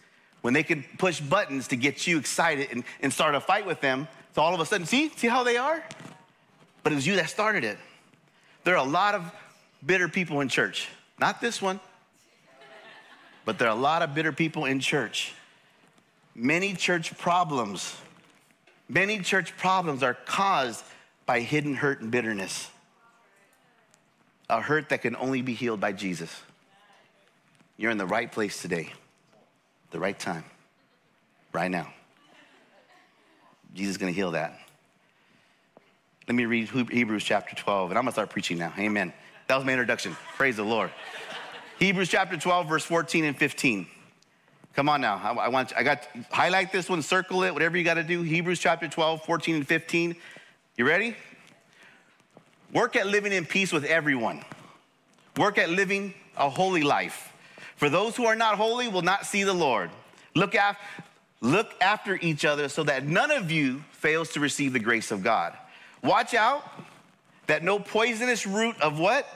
[0.42, 3.82] When they can push buttons to get you excited and, and start a fight with
[3.82, 5.84] them, so all of a sudden, see, see how they are?
[6.86, 7.80] But it was you that started it.
[8.64, 9.32] There are a lot of
[9.84, 10.88] bitter people in church.
[11.18, 11.80] Not this one,
[13.44, 15.34] but there are a lot of bitter people in church.
[16.36, 17.98] Many church problems,
[18.88, 20.86] many church problems are caused
[21.26, 22.70] by hidden hurt and bitterness.
[24.48, 26.44] A hurt that can only be healed by Jesus.
[27.78, 28.94] You're in the right place today,
[29.90, 30.44] the right time,
[31.52, 31.92] right now.
[33.74, 34.60] Jesus is going to heal that.
[36.28, 38.74] Let me read Hebrews chapter 12, and I'm to start preaching now.
[38.80, 39.14] Amen.
[39.48, 40.18] That was my introduction.
[40.38, 40.90] Praise the Lord.
[41.78, 43.86] Hebrews chapter 12, verse 14 and 15.
[44.76, 45.22] Come on now.
[45.24, 48.24] I, I want I got highlight this one, circle it, whatever you got to do.
[48.24, 50.16] Hebrews chapter 12, 14 and 15.
[50.78, 51.16] You ready?
[52.74, 54.44] Work at living in peace with everyone.
[55.38, 57.32] Work at living a holy life.
[57.76, 59.92] For those who are not holy will not see the Lord.
[60.34, 60.78] Look, af-
[61.40, 65.24] look after each other so that none of you fails to receive the grace of
[65.24, 65.56] God.
[66.06, 66.64] Watch out
[67.48, 69.28] that no poisonous root of what?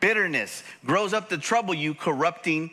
[0.00, 2.70] Bitterness grows up to trouble you, corrupting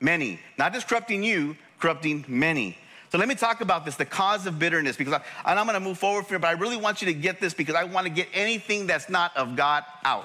[0.00, 0.40] many.
[0.58, 2.78] Not just corrupting you, corrupting many.
[3.10, 5.74] So let me talk about this, the cause of bitterness, because I, and I'm going
[5.74, 7.84] to move forward from here, but I really want you to get this because I
[7.84, 10.24] want to get anything that's not of God out.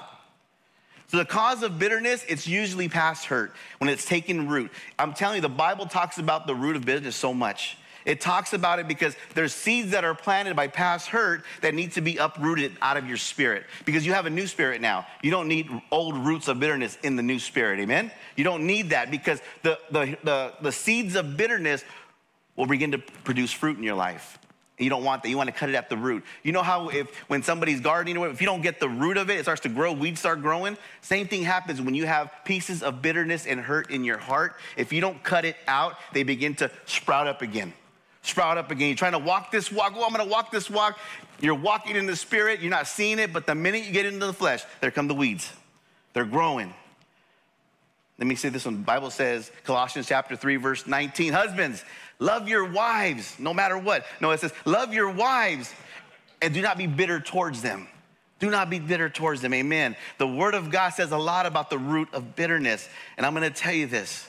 [1.08, 4.70] So the cause of bitterness, it's usually past hurt when it's taken root.
[4.98, 7.76] I'm telling you, the Bible talks about the root of bitterness so much.
[8.08, 11.92] It talks about it because there's seeds that are planted by past hurt that need
[11.92, 15.06] to be uprooted out of your spirit because you have a new spirit now.
[15.22, 17.80] You don't need old roots of bitterness in the new spirit.
[17.80, 18.10] Amen?
[18.34, 21.84] You don't need that because the, the, the, the seeds of bitterness
[22.56, 24.38] will begin to produce fruit in your life.
[24.78, 25.28] You don't want that.
[25.28, 26.24] You want to cut it at the root.
[26.42, 29.38] You know how if when somebody's gardening, if you don't get the root of it,
[29.38, 30.78] it starts to grow, weeds start growing.
[31.02, 34.54] Same thing happens when you have pieces of bitterness and hurt in your heart.
[34.78, 37.74] If you don't cut it out, they begin to sprout up again.
[38.28, 38.88] Sprout up again.
[38.88, 39.94] You're trying to walk this walk.
[39.96, 40.98] Oh, I'm going to walk this walk.
[41.40, 42.60] You're walking in the spirit.
[42.60, 45.14] You're not seeing it, but the minute you get into the flesh, there come the
[45.14, 45.50] weeds.
[46.12, 46.74] They're growing.
[48.18, 48.74] Let me say this one.
[48.74, 51.84] The Bible says, Colossians chapter 3, verse 19, husbands,
[52.18, 54.04] Love your wives no matter what.
[54.20, 55.72] No, it says, love your wives
[56.42, 57.86] and do not be bitter towards them.
[58.40, 59.54] Do not be bitter towards them.
[59.54, 59.96] Amen.
[60.18, 62.88] The word of God says a lot about the root of bitterness.
[63.16, 64.27] And I'm going to tell you this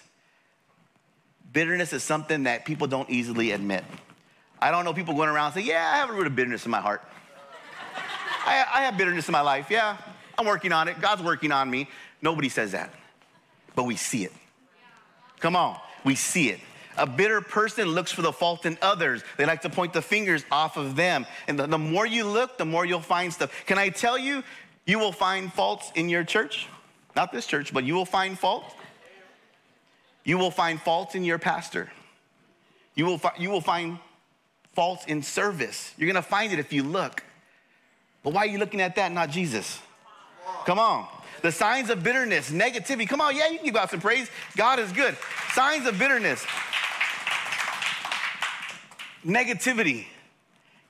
[1.52, 3.84] bitterness is something that people don't easily admit.
[4.62, 6.72] I don't know people going around saying, Yeah, I have a root of bitterness in
[6.72, 7.02] my heart.
[8.46, 9.68] I, I have bitterness in my life.
[9.70, 9.98] Yeah,
[10.38, 11.00] I'm working on it.
[11.02, 11.88] God's working on me.
[12.22, 12.94] Nobody says that,
[13.76, 14.34] but we see it.
[15.40, 16.60] Come on, we see it.
[16.98, 19.24] A bitter person looks for the fault in others.
[19.38, 21.26] They like to point the fingers off of them.
[21.48, 23.54] And the, the more you look, the more you'll find stuff.
[23.66, 24.44] Can I tell you,
[24.86, 26.68] you will find faults in your church?
[27.16, 28.76] Not this church, but you will find faults.
[30.30, 31.92] You will find faults in your pastor.
[32.94, 33.98] You will, fi- you will find
[34.74, 35.92] faults in service.
[35.98, 37.24] You're gonna find it if you look.
[38.22, 39.80] But why are you looking at that, not Jesus?
[40.68, 41.08] Come on.
[41.42, 43.10] The signs of bitterness, negativity.
[43.10, 44.30] Come on, yeah, you can give God some praise.
[44.56, 45.18] God is good.
[45.54, 46.46] Signs of bitterness
[49.26, 50.06] negativity,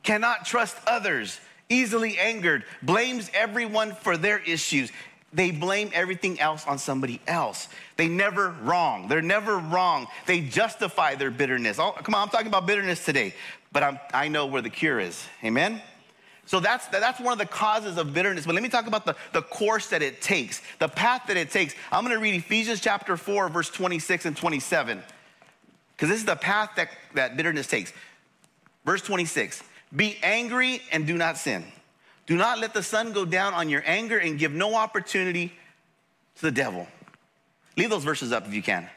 [0.04, 4.92] cannot trust others, easily angered, blames everyone for their issues.
[5.32, 7.68] They blame everything else on somebody else.
[7.98, 9.08] They never wrong.
[9.08, 10.08] They're never wrong.
[10.26, 11.78] They justify their bitterness.
[11.78, 13.36] Oh, come on, I'm talking about bitterness today,
[13.72, 15.24] but I'm, I know where the cure is.
[15.44, 15.82] Amen?
[16.48, 18.48] So that's, that's one of the causes of bitterness.
[18.48, 21.52] But let me talk about the, the course that it takes, the path that it
[21.52, 21.76] takes.
[21.92, 25.04] I'm going to read Ephesians chapter 4, verse 26 and 27,
[25.96, 27.94] because this is the path that, that bitterness takes.
[28.84, 29.62] Verse 26
[29.96, 31.64] Be angry and do not sin.
[32.30, 35.52] Do not let the sun go down on your anger and give no opportunity
[36.36, 36.88] to the devil.
[37.76, 38.88] Leave those verses up if you can.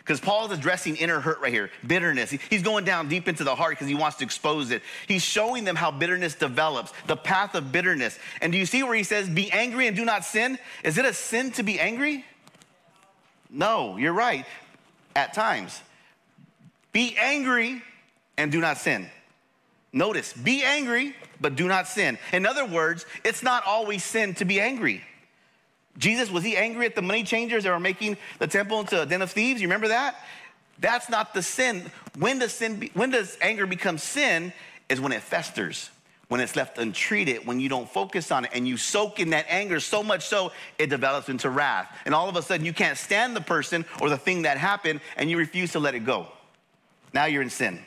[0.00, 2.30] Because Paul is addressing inner hurt right here, bitterness.
[2.30, 4.82] He's going down deep into the heart because he wants to expose it.
[5.08, 8.18] He's showing them how bitterness develops, the path of bitterness.
[8.42, 10.58] And do you see where he says, Be angry and do not sin?
[10.82, 12.22] Is it a sin to be angry?
[13.48, 14.44] No, you're right,
[15.16, 15.80] at times.
[16.92, 17.82] Be angry
[18.36, 19.08] and do not sin.
[19.94, 22.18] Notice, be angry, but do not sin.
[22.32, 25.02] In other words, it's not always sin to be angry.
[25.96, 29.06] Jesus, was he angry at the money changers that were making the temple into a
[29.06, 29.62] den of thieves?
[29.62, 30.16] You remember that?
[30.80, 31.88] That's not the sin.
[32.18, 34.52] When does sin be, when does anger become sin
[34.88, 35.90] is when it festers,
[36.26, 39.46] when it's left untreated, when you don't focus on it and you soak in that
[39.48, 41.96] anger so much so it develops into wrath.
[42.04, 45.00] And all of a sudden you can't stand the person or the thing that happened
[45.16, 46.26] and you refuse to let it go.
[47.12, 47.78] Now you're in sin.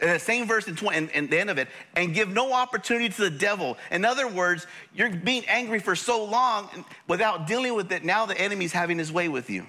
[0.00, 2.52] And the same verse in, 20, in, in the end of it, and give no
[2.52, 3.76] opportunity to the devil.
[3.90, 6.68] In other words, you're being angry for so long
[7.08, 8.04] without dealing with it.
[8.04, 9.66] Now the enemy's having his way with you.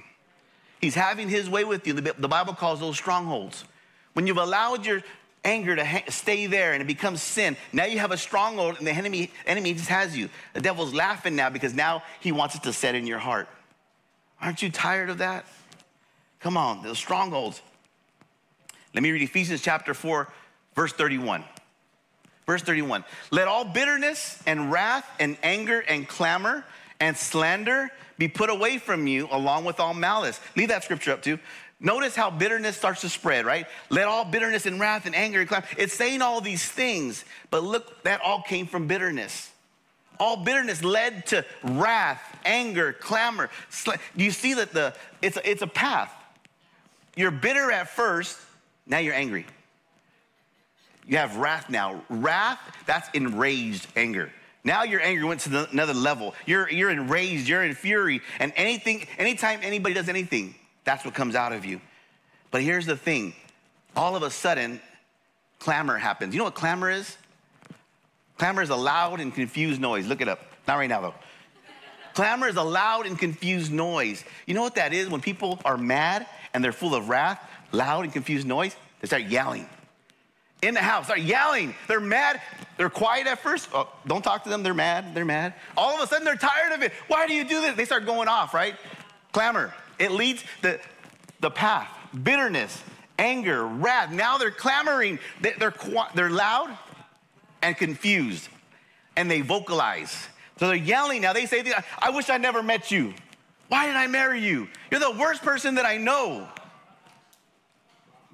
[0.80, 1.94] He's having his way with you.
[1.94, 3.66] The, the Bible calls those strongholds.
[4.14, 5.02] When you've allowed your
[5.44, 8.86] anger to ha- stay there and it becomes sin, now you have a stronghold and
[8.86, 10.30] the enemy, enemy just has you.
[10.54, 13.48] The devil's laughing now because now he wants it to set in your heart.
[14.42, 15.46] Aren't you tired of that?
[16.40, 17.62] Come on, those strongholds.
[18.94, 20.32] Let me read Ephesians chapter 4,
[20.76, 21.44] verse 31.
[22.46, 23.04] Verse 31.
[23.32, 26.66] Let all bitterness and wrath and anger and clamor
[27.00, 30.40] and slander be put away from you along with all malice.
[30.56, 31.38] Leave that scripture up too.
[31.80, 33.66] Notice how bitterness starts to spread, right?
[33.90, 35.66] Let all bitterness and wrath and anger and clamor.
[35.78, 39.50] It's saying all these things, but look, that all came from bitterness.
[40.20, 43.50] All bitterness led to wrath, anger, clamor.
[43.86, 46.12] Do you see that the it's a, it's a path?
[47.16, 48.38] You're bitter at first,
[48.90, 49.46] now you're angry.
[51.08, 52.04] You have wrath now.
[52.10, 54.32] Wrath, that's enraged anger.
[54.64, 56.36] Now your anger went to the, another level.
[56.46, 61.36] You're, you're enraged, you're in fury, and anything, anytime anybody does anything, that's what comes
[61.36, 61.80] out of you.
[62.52, 63.34] But here's the thing
[63.96, 64.82] all of a sudden,
[65.60, 66.34] clamor happens.
[66.34, 67.18] You know what clamor is?
[68.38, 70.08] Clamor is a loud and confused noise.
[70.08, 70.42] Look it up.
[70.68, 71.14] Not right now, though.
[72.14, 74.24] Clamor is a loud and confused noise.
[74.46, 75.10] You know what that is?
[75.10, 77.40] When people are mad and they're full of wrath,
[77.72, 79.68] loud and confused noise, they start yelling.
[80.62, 81.74] In the house, they're yelling.
[81.88, 82.42] They're mad.
[82.78, 83.70] They're quiet at first.
[83.74, 84.62] Oh, don't talk to them.
[84.62, 85.16] They're mad.
[85.16, 85.54] They're mad.
[85.78, 86.92] All of a sudden, they're tired of it.
[87.08, 87.76] Why do you do this?
[87.76, 88.76] They start going off, right?
[89.32, 89.74] Clamor.
[90.00, 90.80] It leads the,
[91.40, 91.88] the path.
[92.24, 92.84] Bitterness,
[93.18, 94.12] anger, wrath.
[94.12, 95.20] Now they're clamoring.
[95.42, 95.74] They're,
[96.16, 96.78] they're loud
[97.62, 98.50] and confused,
[99.16, 100.28] and they vocalize.
[100.58, 101.32] So they're yelling now.
[101.32, 101.64] They say,
[102.00, 103.14] I wish I never met you.
[103.70, 104.68] Why did I marry you?
[104.92, 106.48] You're the worst person that I know.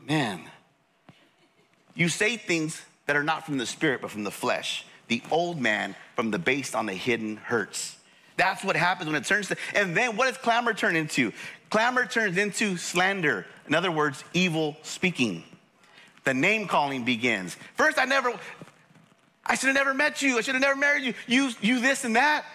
[0.08, 0.42] Man,
[1.96, 4.86] you say things that are not from the spirit, but from the flesh.
[5.08, 7.98] The old man from the based on the hidden hurts.
[8.38, 11.32] That's what happens when it turns to, and then what does clamor turn into?
[11.70, 13.46] Clamor turns into slander.
[13.68, 15.44] In other words, evil speaking.
[16.26, 17.56] The name calling begins.
[17.76, 18.34] First, I never,
[19.46, 20.38] I should have never met you.
[20.38, 21.14] I should have never married you.
[21.28, 22.46] You, you this and that.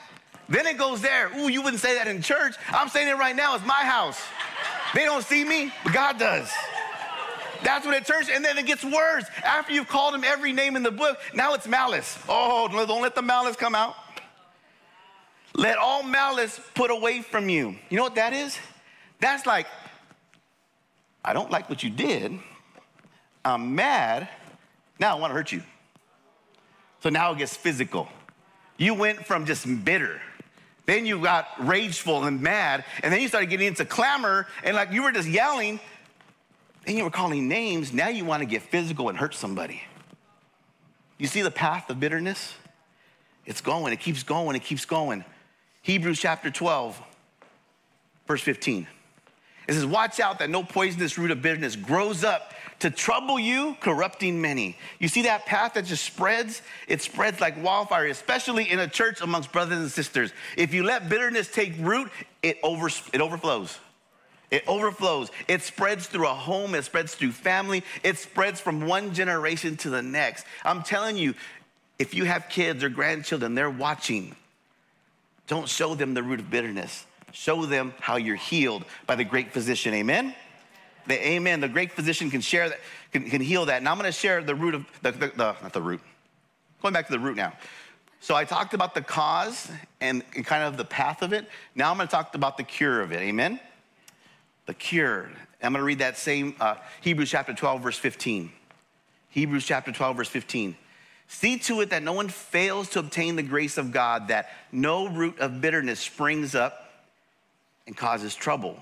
[0.49, 1.31] Then it goes there.
[1.39, 2.57] Ooh, you wouldn't say that in church.
[2.69, 3.55] I'm saying it right now.
[3.55, 4.21] It's my house.
[4.95, 6.51] They don't see me, but God does.
[7.63, 9.25] That's what it turns, and then it gets worse.
[9.45, 12.19] After you've called him every name in the book, now it's malice.
[12.29, 13.95] Oh, don't let the malice come out.
[15.55, 17.77] Let all malice put away from you.
[17.89, 18.59] You know what that is?
[19.19, 19.67] That's like,
[21.25, 22.39] I don't like what you did.
[23.45, 24.29] I'm mad.
[24.99, 25.63] Now I want to hurt you.
[27.03, 28.09] So now it gets physical.
[28.77, 30.21] You went from just bitter.
[30.87, 34.93] Then you got rageful and mad, and then you started getting into clamor, and like
[34.93, 35.79] you were just yelling,
[36.91, 37.93] then you were calling names.
[37.93, 39.81] Now you want to get physical and hurt somebody.
[41.19, 42.53] You see the path of bitterness?
[43.47, 45.25] It's going, it keeps going, it keeps going.
[45.83, 47.01] Hebrews chapter 12,
[48.27, 48.89] verse 15.
[49.69, 53.77] It says, Watch out that no poisonous root of bitterness grows up to trouble you,
[53.79, 54.77] corrupting many.
[54.99, 56.61] You see that path that just spreads?
[56.89, 60.33] It spreads like wildfire, especially in a church amongst brothers and sisters.
[60.57, 62.11] If you let bitterness take root,
[62.43, 63.79] it, over, it overflows.
[64.51, 65.31] It overflows.
[65.47, 69.91] It spreads through a home, it spreads through family, it spreads from one generation to
[69.91, 70.45] the next.
[70.65, 71.35] I'm telling you,
[71.99, 74.35] if you have kids or grandchildren, they're watching.
[75.47, 77.05] Don't show them the root of bitterness.
[77.33, 79.95] Show them how you're healed by the great physician.
[79.95, 80.35] Amen?
[81.07, 81.61] The amen.
[81.61, 82.81] The great physician can share that,
[83.13, 83.79] can, can heal that.
[83.79, 86.01] And I'm going to share the root of the, the, the, not the root.
[86.83, 87.53] Going back to the root now.
[88.21, 91.49] So I talked about the cause and, and kind of the path of it.
[91.75, 93.21] Now I'm going to talk about the cure of it.
[93.21, 93.61] Amen?
[94.67, 95.31] The cure.
[95.63, 98.51] I'm going to read that same uh, Hebrews chapter 12, verse 15.
[99.31, 100.77] Hebrews chapter 12, verse 15.
[101.29, 105.09] See to it that no one fails to obtain the grace of God, that no
[105.09, 106.93] root of bitterness springs up
[107.87, 108.81] and causes trouble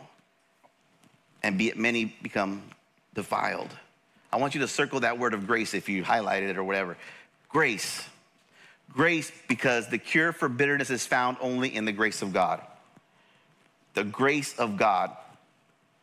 [1.43, 2.63] and be it many become
[3.15, 3.71] defiled.
[4.33, 6.97] I want you to circle that word of grace if you highlighted it or whatever.
[7.49, 8.05] Grace.
[8.93, 12.61] Grace, because the cure for bitterness is found only in the grace of God.
[13.95, 15.17] The grace of God.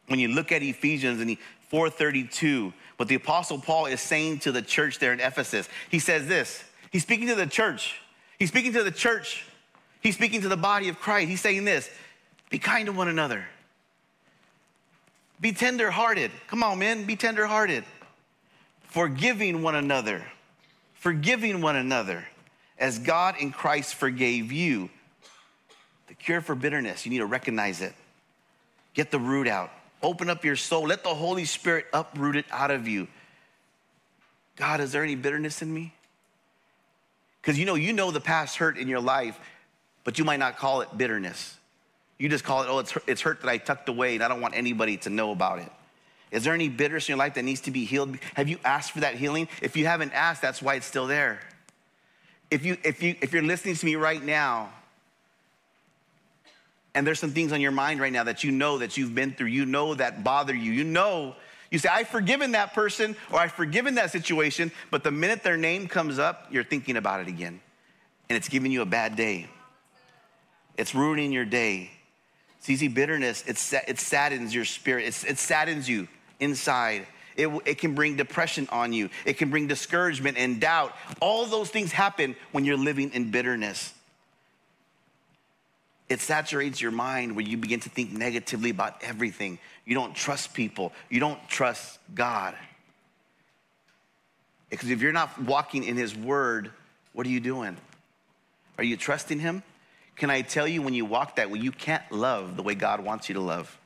[0.08, 1.38] When you look at Ephesians and
[1.70, 6.28] 432, what the Apostle Paul is saying to the church there in Ephesus, he says
[6.28, 6.64] this.
[6.92, 8.00] He's speaking to the church.
[8.40, 9.46] He's speaking to the church.
[10.02, 11.30] He's speaking to the body of Christ.
[11.30, 11.90] He's saying this
[12.50, 13.46] be kind to one another
[15.42, 16.32] be tenderhearted.
[16.48, 17.84] Come on, man, be tenderhearted.
[18.84, 20.26] Forgiving one another.
[20.94, 22.26] Forgiving one another
[22.78, 24.90] as God in Christ forgave you.
[26.08, 27.94] The cure for bitterness, you need to recognize it.
[28.94, 29.72] Get the root out.
[30.06, 30.84] Open up your soul.
[30.84, 33.08] Let the Holy Spirit uproot it out of you.
[34.56, 35.96] God, is there any bitterness in me?
[37.42, 39.40] Because you know, you know the past hurt in your life,
[40.04, 41.58] but you might not call it bitterness.
[42.20, 44.42] You just call it, oh, it's, it's hurt that I tucked away and I don't
[44.42, 45.72] want anybody to know about it.
[46.30, 48.16] Is there any bitterness in your life that needs to be healed?
[48.36, 49.48] Have you asked for that healing?
[49.60, 51.40] If you haven't asked, that's why it's still there.
[52.52, 54.70] If, you, if, you, if you're listening to me right now,
[56.96, 59.34] and there's some things on your mind right now that you know that you've been
[59.34, 61.36] through, you know that bother you, you know,
[61.70, 65.58] you say, I've forgiven that person or I've forgiven that situation, but the minute their
[65.58, 67.60] name comes up, you're thinking about it again.
[68.30, 69.48] And it's giving you a bad day.
[70.78, 71.92] It's ruining your day.
[72.60, 76.08] It's easy bitterness, it, it saddens your spirit, it's, it saddens you
[76.40, 77.06] inside.
[77.36, 79.10] It, it can bring depression on you.
[79.26, 80.96] It can bring discouragement and doubt.
[81.20, 83.94] All those things happen when you're living in bitterness.
[86.08, 89.58] It saturates your mind where you begin to think negatively about everything.
[89.86, 90.94] You don't trust people.
[91.10, 92.56] You don't trust God.
[94.70, 96.72] Because if you're not walking in His Word,
[97.14, 97.78] what are you doing?
[98.78, 99.64] Are you trusting Him?
[100.16, 103.04] Can I tell you when you walk that way, you can't love the way God
[103.04, 103.78] wants you to love?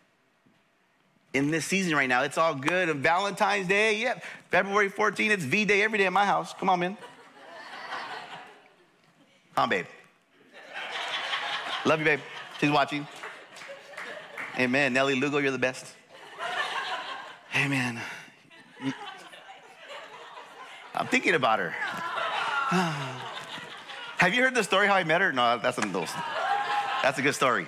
[1.34, 2.89] In this season right now, it's all good.
[2.89, 4.24] And Valentine's Day, yep.
[4.49, 6.53] February 14th, it's V Day every day in my house.
[6.53, 6.97] Come on, man.
[9.55, 9.86] Come on, babe.
[11.86, 12.20] Love you, babe.
[12.60, 13.08] She's watching.
[14.58, 14.94] Amen.
[14.94, 15.86] Nelly Lugo, you're the best.
[17.56, 18.00] Amen.
[20.94, 21.70] I'm thinking about her.
[24.18, 25.32] Have you heard the story how I met her?
[25.32, 25.82] No, that's a,
[27.02, 27.66] that's a good story.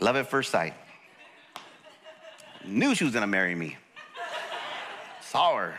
[0.00, 0.74] Love at first sight.
[2.64, 3.76] Knew she was gonna marry me.
[5.22, 5.74] Saw her.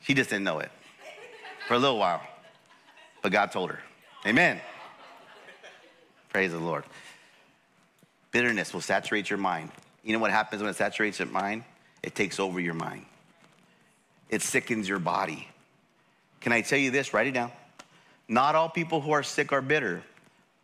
[0.00, 0.70] She just didn't know it
[1.68, 2.22] for a little while.
[3.22, 3.78] But God told her.
[4.26, 4.60] Amen.
[6.30, 6.84] Praise the Lord.
[8.30, 9.70] Bitterness will saturate your mind.
[10.02, 11.64] You know what happens when it saturates your mind?
[12.02, 13.04] It takes over your mind.
[14.30, 15.48] It sickens your body.
[16.40, 17.12] Can I tell you this?
[17.12, 17.50] Write it down.
[18.28, 20.02] Not all people who are sick are bitter,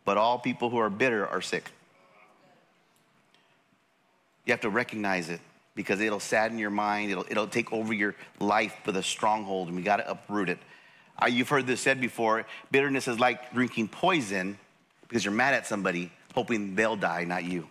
[0.05, 1.69] but all people who are bitter are sick.
[4.45, 5.41] You have to recognize it
[5.75, 7.11] because it'll sadden your mind.
[7.11, 10.59] It'll, it'll take over your life with a stronghold, and we got to uproot it.
[11.21, 14.57] Uh, you've heard this said before bitterness is like drinking poison
[15.07, 17.67] because you're mad at somebody, hoping they'll die, not you.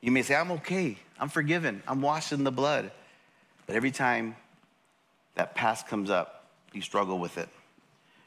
[0.00, 2.90] You may say, I'm okay, I'm forgiven, I'm washed in the blood.
[3.66, 4.34] But every time
[5.34, 7.48] that past comes up, you struggle with it.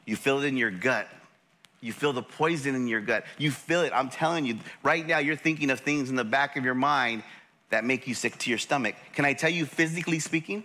[0.06, 1.08] You feel it in your gut.
[1.80, 3.24] You feel the poison in your gut.
[3.38, 3.92] You feel it.
[3.94, 7.22] I'm telling you, right now, you're thinking of things in the back of your mind
[7.70, 8.94] that make you sick to your stomach.
[9.14, 10.64] Can I tell you, physically speaking?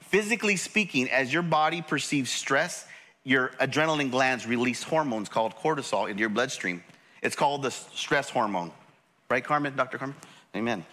[0.00, 2.86] Physically speaking, as your body perceives stress,
[3.26, 6.82] your adrenaline glands release hormones called cortisol into your bloodstream.
[7.22, 8.70] It's called the stress hormone.
[9.28, 9.98] Right, Carmen, Dr.
[9.98, 10.14] Carmen?
[10.54, 10.86] Amen.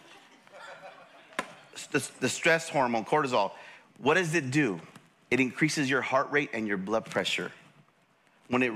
[1.91, 3.51] The, the stress hormone, cortisol,
[3.99, 4.81] what does it do?
[5.29, 7.51] It increases your heart rate and your blood pressure.
[8.47, 8.73] When it,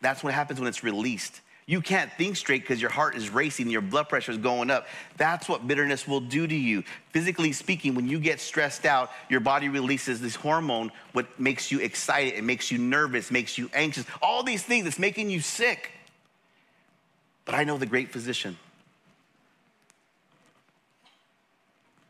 [0.00, 1.40] that's what happens when it's released.
[1.70, 4.88] You can't think straight because your heart is racing, your blood pressure is going up.
[5.16, 6.82] That's what bitterness will do to you.
[7.12, 11.78] Physically speaking, when you get stressed out, your body releases this hormone, what makes you
[11.78, 14.04] excited, it makes you nervous, makes you anxious.
[14.20, 15.92] All these things that's making you sick.
[17.44, 18.58] But I know the great physician.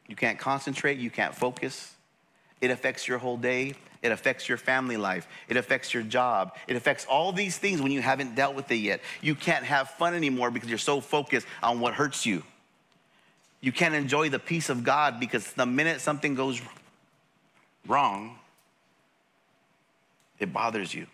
[0.09, 1.95] You can't concentrate, you can't focus.
[2.61, 3.75] It affects your whole day.
[4.03, 5.29] It affects your family life.
[5.49, 6.57] It affects your job.
[6.67, 9.01] It affects all these things when you haven't dealt with it yet.
[9.21, 12.43] You can't have fun anymore because you're so focused on what hurts you.
[13.61, 16.61] You can't enjoy the peace of God because the minute something goes
[17.87, 18.39] wrong,
[20.39, 21.07] it bothers you.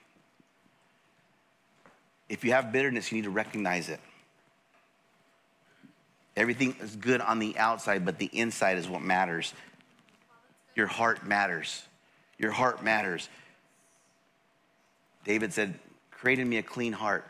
[2.29, 4.01] If you have bitterness, you need to recognize it.
[6.37, 9.55] Everything is good on the outside, but the inside is what matters.
[10.77, 11.83] Your heart matters.
[12.39, 13.29] Your heart matters.
[15.25, 15.75] David said,
[16.13, 17.27] Create in me a clean heart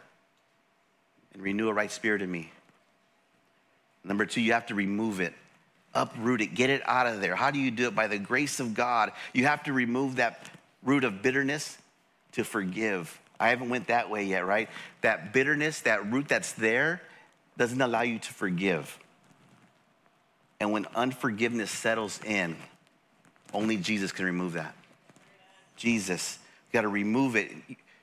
[1.32, 2.50] and renew a right spirit in me.
[4.04, 5.34] Number two, you have to remove it,
[5.94, 7.34] uproot it, get it out of there.
[7.34, 7.94] How do you do it?
[7.94, 9.12] By the grace of God.
[9.32, 10.48] You have to remove that
[10.84, 11.76] root of bitterness
[12.32, 13.20] to forgive.
[13.38, 14.68] I haven't went that way yet, right?
[15.00, 17.02] That bitterness, that root that's there,
[17.58, 18.98] doesn't allow you to forgive.
[20.60, 22.56] And when unforgiveness settles in,
[23.56, 24.74] only Jesus can remove that.
[25.76, 26.38] Jesus.
[26.68, 27.50] You got to remove it.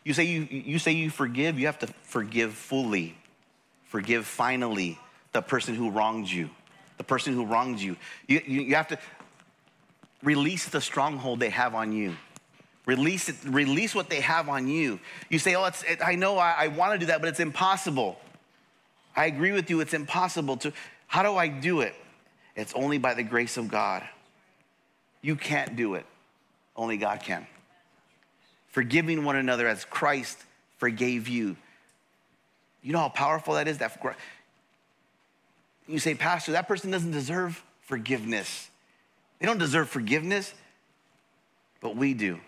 [0.04, 3.16] You say you, you say you forgive, you have to forgive fully.
[3.86, 4.99] Forgive finally
[5.32, 6.49] the person who wronged you.
[6.97, 7.95] The person who wronged you.
[8.28, 8.99] You, you, you have to
[10.24, 12.16] release the stronghold they have on you.
[12.86, 14.99] Release it, release what they have on you.
[15.30, 17.39] You say, Oh, it's, it, I know I, I want to do that, but it's
[17.39, 18.18] impossible.
[19.16, 20.74] I agree with you, it's impossible to.
[21.08, 21.93] How do I do it?
[22.56, 24.04] It's only by the grace of God.
[25.24, 26.05] You can't do it.
[26.76, 27.47] Only God can.
[28.67, 30.38] Forgiving one another as Christ
[30.78, 31.55] forgave you.
[32.84, 33.80] You know how powerful that is?
[33.80, 33.97] That
[35.88, 38.69] you say, Pastor, that person doesn't deserve forgiveness.
[39.39, 40.53] They don't deserve forgiveness,
[41.82, 42.39] but we do.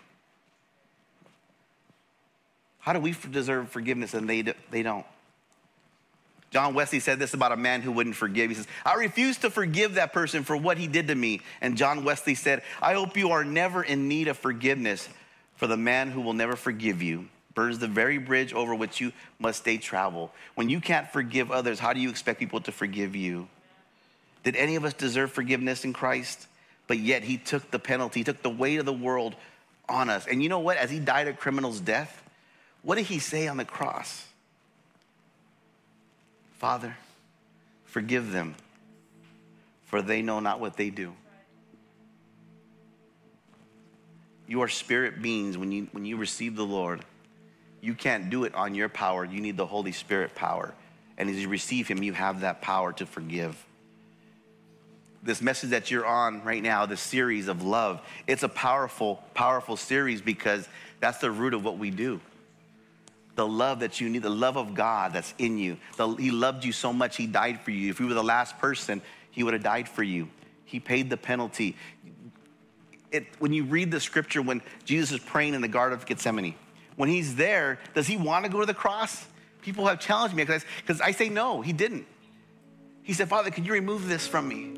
[2.79, 5.05] How do we deserve forgiveness and they, they don't?
[6.55, 8.49] John Wesley said this about a man who wouldn't forgive.
[8.49, 11.41] He says, I refuse to forgive that person for what he did to me.
[11.59, 15.09] And John Wesley said, I hope you are never in need of forgiveness,
[15.57, 19.11] for the man who will never forgive you burns the very bridge over which you
[19.37, 20.31] must stay travel.
[20.53, 23.49] When you can't forgive others, how do you expect people to forgive you?
[24.45, 26.47] Did any of us deserve forgiveness in Christ?
[26.87, 29.35] But yet he took the penalty, he took the weight of the world
[29.89, 30.25] on us.
[30.25, 30.77] And you know what?
[30.77, 32.23] As he died a criminal's death,
[32.81, 34.25] what did he say on the cross?
[36.57, 36.95] Father,
[37.85, 38.55] forgive them,
[39.85, 41.13] for they know not what they do.
[44.47, 47.03] You are spirit beings when you, when you receive the Lord.
[47.81, 49.25] You can't do it on your power.
[49.25, 50.73] You need the Holy Spirit power.
[51.17, 53.63] And as you receive Him, you have that power to forgive.
[55.23, 59.75] This message that you're on right now, this series of love, it's a powerful, powerful
[59.75, 60.67] series because
[60.99, 62.21] that's the root of what we do.
[63.35, 65.77] The love that you need, the love of God that's in you.
[65.97, 67.89] The, he loved you so much, He died for you.
[67.89, 70.29] If you were the last person, He would have died for you.
[70.63, 71.75] He paid the penalty.
[73.11, 76.55] It, when you read the scripture, when Jesus is praying in the Garden of Gethsemane,
[76.95, 79.25] when he's there, does he want to go to the cross?
[79.61, 82.05] People have challenged me because I say no, he didn't.
[83.03, 84.73] He said, Father, can you remove this from me?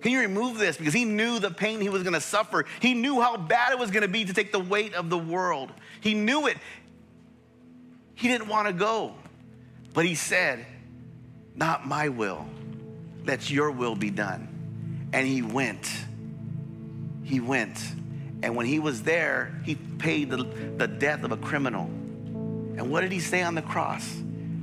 [0.00, 0.76] Can you remove this?
[0.76, 2.64] Because he knew the pain he was going to suffer.
[2.80, 5.18] He knew how bad it was going to be to take the weight of the
[5.18, 5.72] world.
[6.00, 6.56] He knew it.
[8.18, 9.14] He didn't want to go.
[9.94, 10.66] But he said,
[11.54, 12.46] Not my will,
[13.24, 15.08] let your will be done.
[15.12, 15.88] And he went.
[17.22, 17.78] He went.
[18.42, 20.44] And when he was there, he paid the,
[20.76, 21.84] the death of a criminal.
[21.84, 24.20] And what did he say on the cross?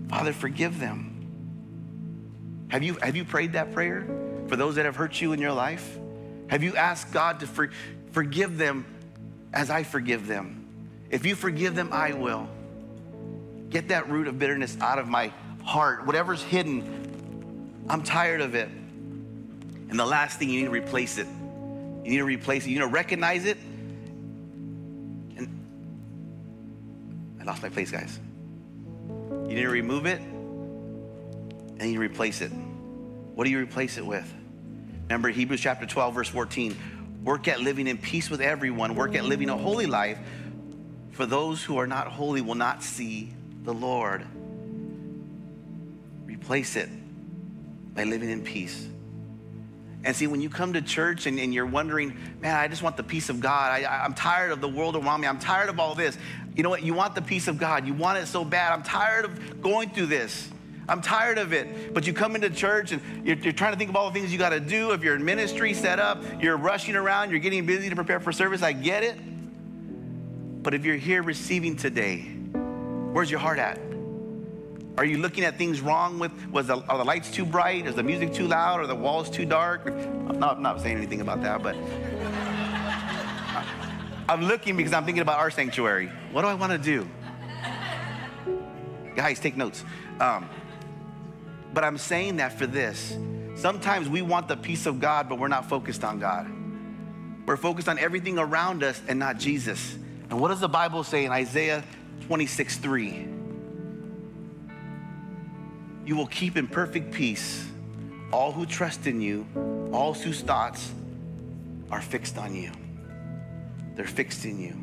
[0.10, 2.68] Father, forgive them.
[2.70, 4.06] Have you, have you prayed that prayer
[4.48, 5.98] for those that have hurt you in your life?
[6.48, 7.70] Have you asked God to for,
[8.12, 8.86] forgive them
[9.54, 10.68] as I forgive them?
[11.10, 12.50] If you forgive them, I will.
[13.76, 16.06] Get that root of bitterness out of my heart.
[16.06, 18.70] Whatever's hidden, I'm tired of it.
[18.70, 21.28] And the last thing, you need to replace it.
[21.28, 22.70] You need to replace it.
[22.70, 23.58] You need to recognize it.
[25.36, 25.50] And
[27.42, 28.18] I lost my place, guys.
[29.10, 32.54] You need to remove it and you replace it.
[32.54, 34.34] What do you replace it with?
[35.10, 36.78] Remember Hebrews chapter 12, verse 14.
[37.26, 38.96] Work at living in peace with everyone.
[38.96, 40.18] Work at living a holy life.
[41.12, 43.35] For those who are not holy will not see
[43.66, 44.26] the Lord.
[46.26, 46.90] Replace it
[47.94, 48.88] by living in peace.
[50.04, 52.96] And see, when you come to church and, and you're wondering, man, I just want
[52.96, 53.72] the peace of God.
[53.72, 55.28] I, I'm tired of the world around me.
[55.28, 56.16] I'm tired of all this.
[56.56, 56.84] You know what?
[56.84, 57.88] You want the peace of God.
[57.88, 58.72] You want it so bad.
[58.72, 60.50] I'm tired of going through this.
[60.88, 61.96] I'm tired of it.
[61.96, 64.32] But you come into church and you're, you're trying to think of all the things
[64.32, 64.92] you got to do.
[64.92, 68.32] If you're in ministry set up, you're rushing around, you're getting busy to prepare for
[68.32, 68.62] service.
[68.62, 69.18] I get it.
[70.62, 72.28] But if you're here receiving today,
[73.16, 73.80] where's your heart at?
[74.98, 77.88] Are you looking at things wrong with, was the, are the lights too bright?
[77.88, 78.82] Is the music too loud?
[78.82, 79.88] Are the walls too dark?
[79.88, 81.78] I'm not, I'm not saying anything about that, but
[84.28, 86.12] I'm looking because I'm thinking about our sanctuary.
[86.34, 87.08] What do I want to do?
[89.16, 89.86] Guys, take notes.
[90.20, 90.50] Um,
[91.74, 93.18] but I'm saying that for this.
[93.56, 96.52] Sometimes we want the peace of God, but we're not focused on God.
[97.46, 99.94] We're focused on everything around us and not Jesus.
[100.30, 101.82] And what does the Bible say in Isaiah
[102.22, 103.28] 26 3?
[106.06, 107.66] You will keep in perfect peace
[108.32, 109.48] all who trust in you,
[109.94, 110.94] all whose thoughts
[111.90, 112.72] are fixed on you.
[113.96, 114.76] They're fixed in you.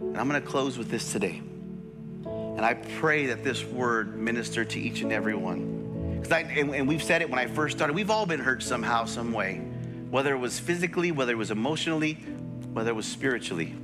[0.00, 1.40] And I'm going to close with this today.
[2.26, 6.18] And I pray that this word minister to each and every one.
[6.20, 8.62] Because I, and, and we've said it when I first started, we've all been hurt
[8.62, 9.62] somehow, some way.
[10.10, 12.18] Whether it was physically, whether it was emotionally,
[12.72, 13.74] whether it was spiritually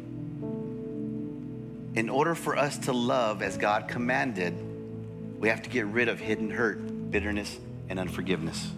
[1.98, 4.54] in order for us to love as God commanded,
[5.40, 7.58] we have to get rid of hidden hurt, bitterness,
[7.88, 8.70] and unforgiveness.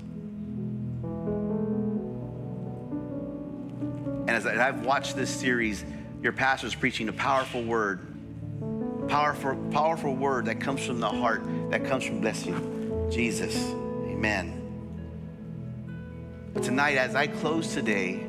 [4.22, 5.84] And as I've watched this series,
[6.22, 8.06] your pastor's preaching a powerful word,
[9.08, 13.10] powerful, powerful word that comes from the heart, that comes from, blessing.
[13.10, 13.54] Jesus.
[14.06, 14.56] Amen.
[16.54, 18.26] But tonight, as I close today,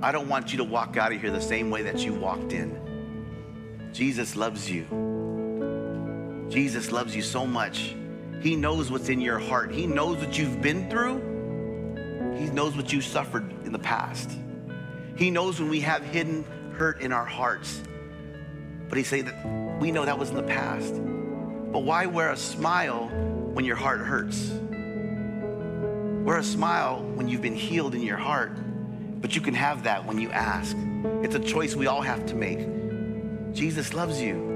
[0.00, 2.52] I don't want you to walk out of here the same way that you walked
[2.52, 3.90] in.
[3.92, 4.86] Jesus loves you.
[6.48, 7.96] Jesus loves you so much.
[8.40, 9.72] He knows what's in your heart.
[9.72, 11.16] He knows what you've been through.
[12.38, 14.30] He knows what you suffered in the past.
[15.16, 16.44] He knows when we have hidden
[16.76, 17.82] hurt in our hearts.
[18.88, 20.94] But He said that we know that was in the past.
[21.72, 23.08] But why wear a smile
[23.52, 24.48] when your heart hurts?
[26.24, 28.52] Wear a smile when you've been healed in your heart,
[29.20, 30.76] but you can have that when you ask.
[31.22, 32.60] It's a choice we all have to make.
[33.52, 34.46] Jesus loves you.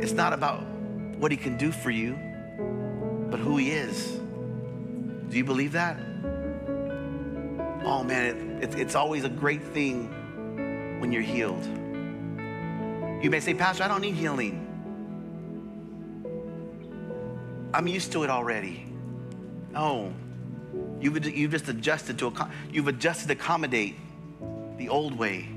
[0.00, 0.62] It's not about
[1.18, 2.16] what he can do for you,
[3.30, 4.20] but who he is.
[5.28, 5.98] Do you believe that?
[7.84, 11.64] Oh man, it, it, it's always a great thing when you're healed.
[13.22, 14.62] You may say, Pastor, I don't need healing.
[17.74, 18.86] I'm used to it already.
[19.72, 20.12] No,
[21.00, 22.32] you've, you've just adjusted to,
[22.70, 23.96] you've adjusted to accommodate
[24.78, 25.48] the old way,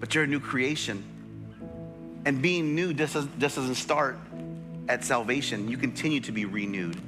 [0.00, 1.04] but you're a new creation.
[2.24, 4.18] And being new just, just doesn't start
[4.88, 5.68] at salvation.
[5.68, 7.00] You continue to be renewed.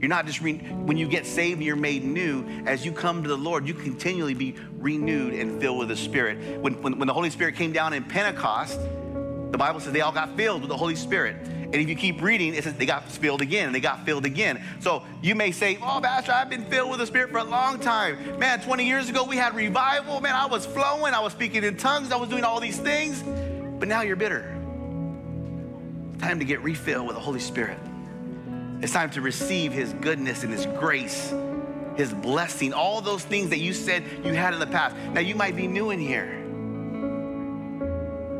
[0.00, 3.28] You're not just, re- when you get saved you're made new, as you come to
[3.28, 6.60] the Lord, you continually be renewed and filled with the Spirit.
[6.60, 8.80] When, when, when the Holy Spirit came down in Pentecost,
[9.50, 11.36] the Bible says they all got filled with the Holy Spirit.
[11.72, 14.26] And if you keep reading, it says they got filled again and they got filled
[14.26, 14.62] again.
[14.80, 17.78] So you may say, Oh, Pastor, I've been filled with the Spirit for a long
[17.78, 18.38] time.
[18.38, 20.20] Man, 20 years ago we had revival.
[20.20, 23.22] Man, I was flowing, I was speaking in tongues, I was doing all these things.
[23.78, 24.56] But now you're bitter.
[26.18, 27.78] Time to get refilled with the Holy Spirit.
[28.82, 31.32] It's time to receive His goodness and His grace,
[31.96, 34.96] His blessing, all those things that you said you had in the past.
[35.12, 36.39] Now you might be new in here.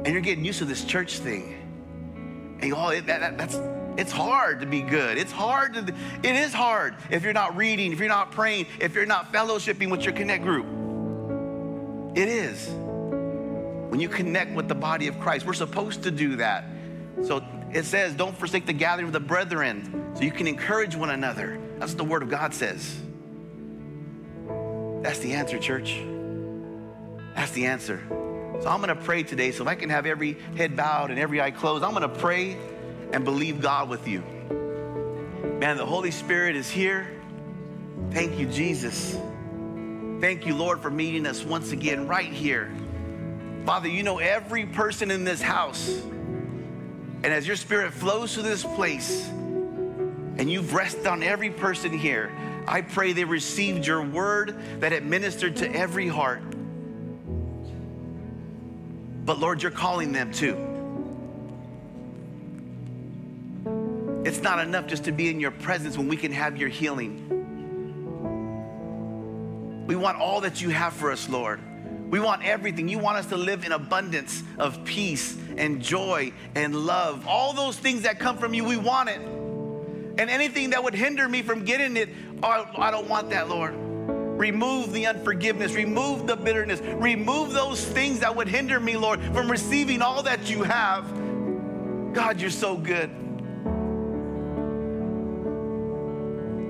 [0.04, 2.58] And you're getting used to this church thing.
[2.62, 3.58] And oh, it, that, that, that's
[3.96, 5.18] it's hard to be good.
[5.18, 8.94] It's hard to, it is hard if you're not reading, if you're not praying, if
[8.94, 10.66] you're not fellowshipping with your connect group.
[12.16, 12.68] It is.
[13.90, 16.64] When you connect with the body of Christ, we're supposed to do that.
[17.22, 21.10] So it says, don't forsake the gathering of the brethren, so you can encourage one
[21.10, 21.60] another.
[21.78, 22.96] That's what the word of God says.
[25.02, 26.00] That's the answer, church.
[27.34, 28.00] That's the answer.
[28.60, 29.52] So I'm going to pray today.
[29.52, 32.20] So if I can have every head bowed and every eye closed, I'm going to
[32.20, 32.58] pray
[33.12, 34.22] and believe God with you.
[35.58, 37.08] Man, the Holy Spirit is here.
[38.10, 39.16] Thank you, Jesus.
[40.20, 42.70] Thank you, Lord, for meeting us once again right here.
[43.64, 46.02] Father, you know every person in this house.
[47.22, 52.30] And as your spirit flows through this place and you've rested on every person here,
[52.66, 56.42] I pray they received your word that it ministered to every heart.
[59.30, 60.56] But Lord, you're calling them too.
[64.24, 67.28] It's not enough just to be in your presence when we can have your healing.
[69.86, 71.60] We want all that you have for us, Lord.
[72.10, 72.88] We want everything.
[72.88, 77.24] You want us to live in abundance of peace and joy and love.
[77.28, 79.20] All those things that come from you, we want it.
[79.20, 82.08] And anything that would hinder me from getting it,
[82.42, 83.89] oh, I don't want that, Lord.
[84.40, 89.50] Remove the unforgiveness, remove the bitterness, remove those things that would hinder me, Lord, from
[89.50, 91.04] receiving all that you have.
[92.14, 93.10] God, you're so good.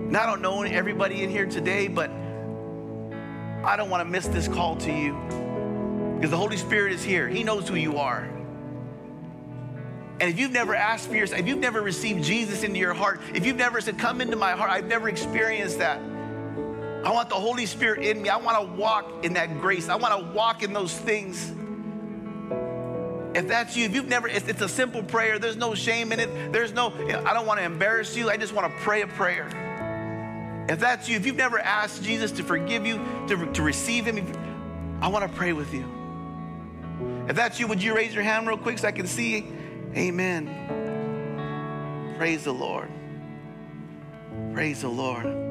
[0.09, 4.49] And I don't know everybody in here today, but I don't want to miss this
[4.49, 5.13] call to you
[6.17, 7.29] because the Holy Spirit is here.
[7.29, 8.29] He knows who you are.
[10.19, 13.21] And if you've never asked for yourself, if you've never received Jesus into your heart,
[13.33, 16.01] if you've never said, Come into my heart, I've never experienced that.
[17.05, 18.29] I want the Holy Spirit in me.
[18.29, 19.89] I want to walk in that grace.
[19.89, 21.53] I want to walk in those things.
[23.35, 25.39] If that's you, if you've never, it's, it's, a simple prayer.
[25.39, 26.53] There's no shame in it.
[26.53, 26.93] There's no,
[27.25, 28.29] I don't want to embarrass you.
[28.29, 29.49] I just want to pray a prayer.
[30.69, 32.97] If that's you, if you've never asked Jesus to forgive you,
[33.29, 35.85] to, to receive Him, I want to pray with you.
[37.29, 39.47] If that's you, would you raise your hand real quick so I can see?
[39.97, 42.15] Amen.
[42.19, 42.91] Praise the Lord.
[44.53, 45.50] Praise the Lord.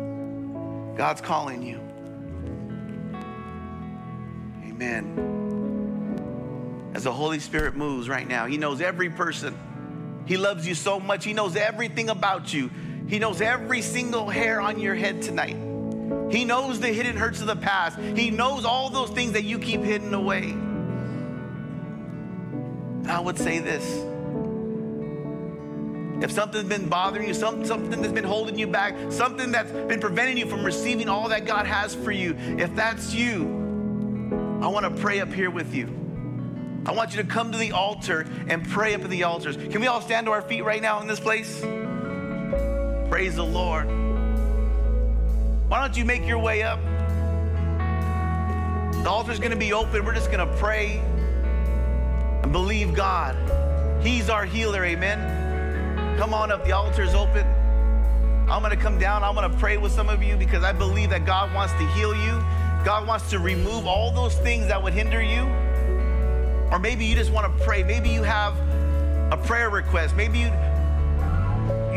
[1.00, 1.80] God's calling you.
[4.68, 6.91] Amen.
[6.93, 9.58] As the Holy Spirit moves right now, He knows every person.
[10.26, 11.24] He loves you so much.
[11.24, 12.70] He knows everything about you.
[13.08, 15.56] He knows every single hair on your head tonight.
[16.34, 17.97] He knows the hidden hurts of the past.
[17.97, 20.54] He knows all those things that you keep hidden away.
[23.10, 23.86] I would say this
[26.22, 29.99] if something's been bothering you, some, something that's been holding you back, something that's been
[29.99, 33.45] preventing you from receiving all that God has for you, if that's you,
[34.61, 35.88] I want to pray up here with you.
[36.86, 39.55] I want you to come to the altar and pray up at the altars.
[39.55, 41.59] Can we all stand to our feet right now in this place?
[43.09, 43.88] Praise the Lord.
[45.70, 46.80] Why don't you make your way up?
[49.03, 50.03] The altar's going to be open.
[50.03, 50.97] We're just going to pray
[52.43, 53.36] and believe God.
[54.03, 55.38] He's our healer, amen.
[56.20, 57.47] Come on up, the altar's open.
[58.49, 61.26] I'm gonna come down, I'm gonna pray with some of you because I believe that
[61.26, 62.43] God wants to heal you.
[62.84, 65.43] God wants to remove all those things that would hinder you.
[66.74, 67.84] Or maybe you just wanna pray.
[67.84, 68.53] Maybe you have
[69.32, 70.17] a prayer request.
[70.17, 70.51] Maybe you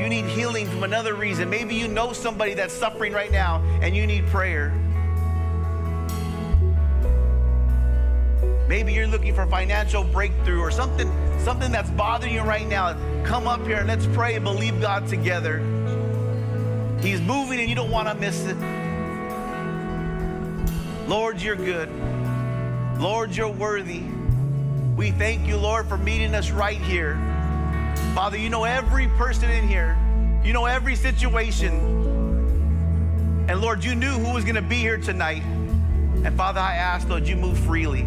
[0.01, 1.51] you need healing from another reason.
[1.51, 4.73] Maybe you know somebody that's suffering right now and you need prayer.
[8.73, 12.97] Maybe you're looking for financial breakthrough or something, something that's bothering you right now.
[13.23, 15.59] Come up here and let's pray and believe God together.
[17.03, 18.57] He's moving and you don't want to miss it.
[21.07, 21.91] Lord, you're good.
[22.99, 24.05] Lord, you're worthy.
[24.97, 27.17] We thank you, Lord, for meeting us right here.
[28.15, 29.99] Father, you know every person in here,
[30.43, 31.75] you know every situation.
[33.51, 35.43] And Lord, you knew who was going to be here tonight.
[35.43, 38.07] And Father, I ask, Lord, you move freely.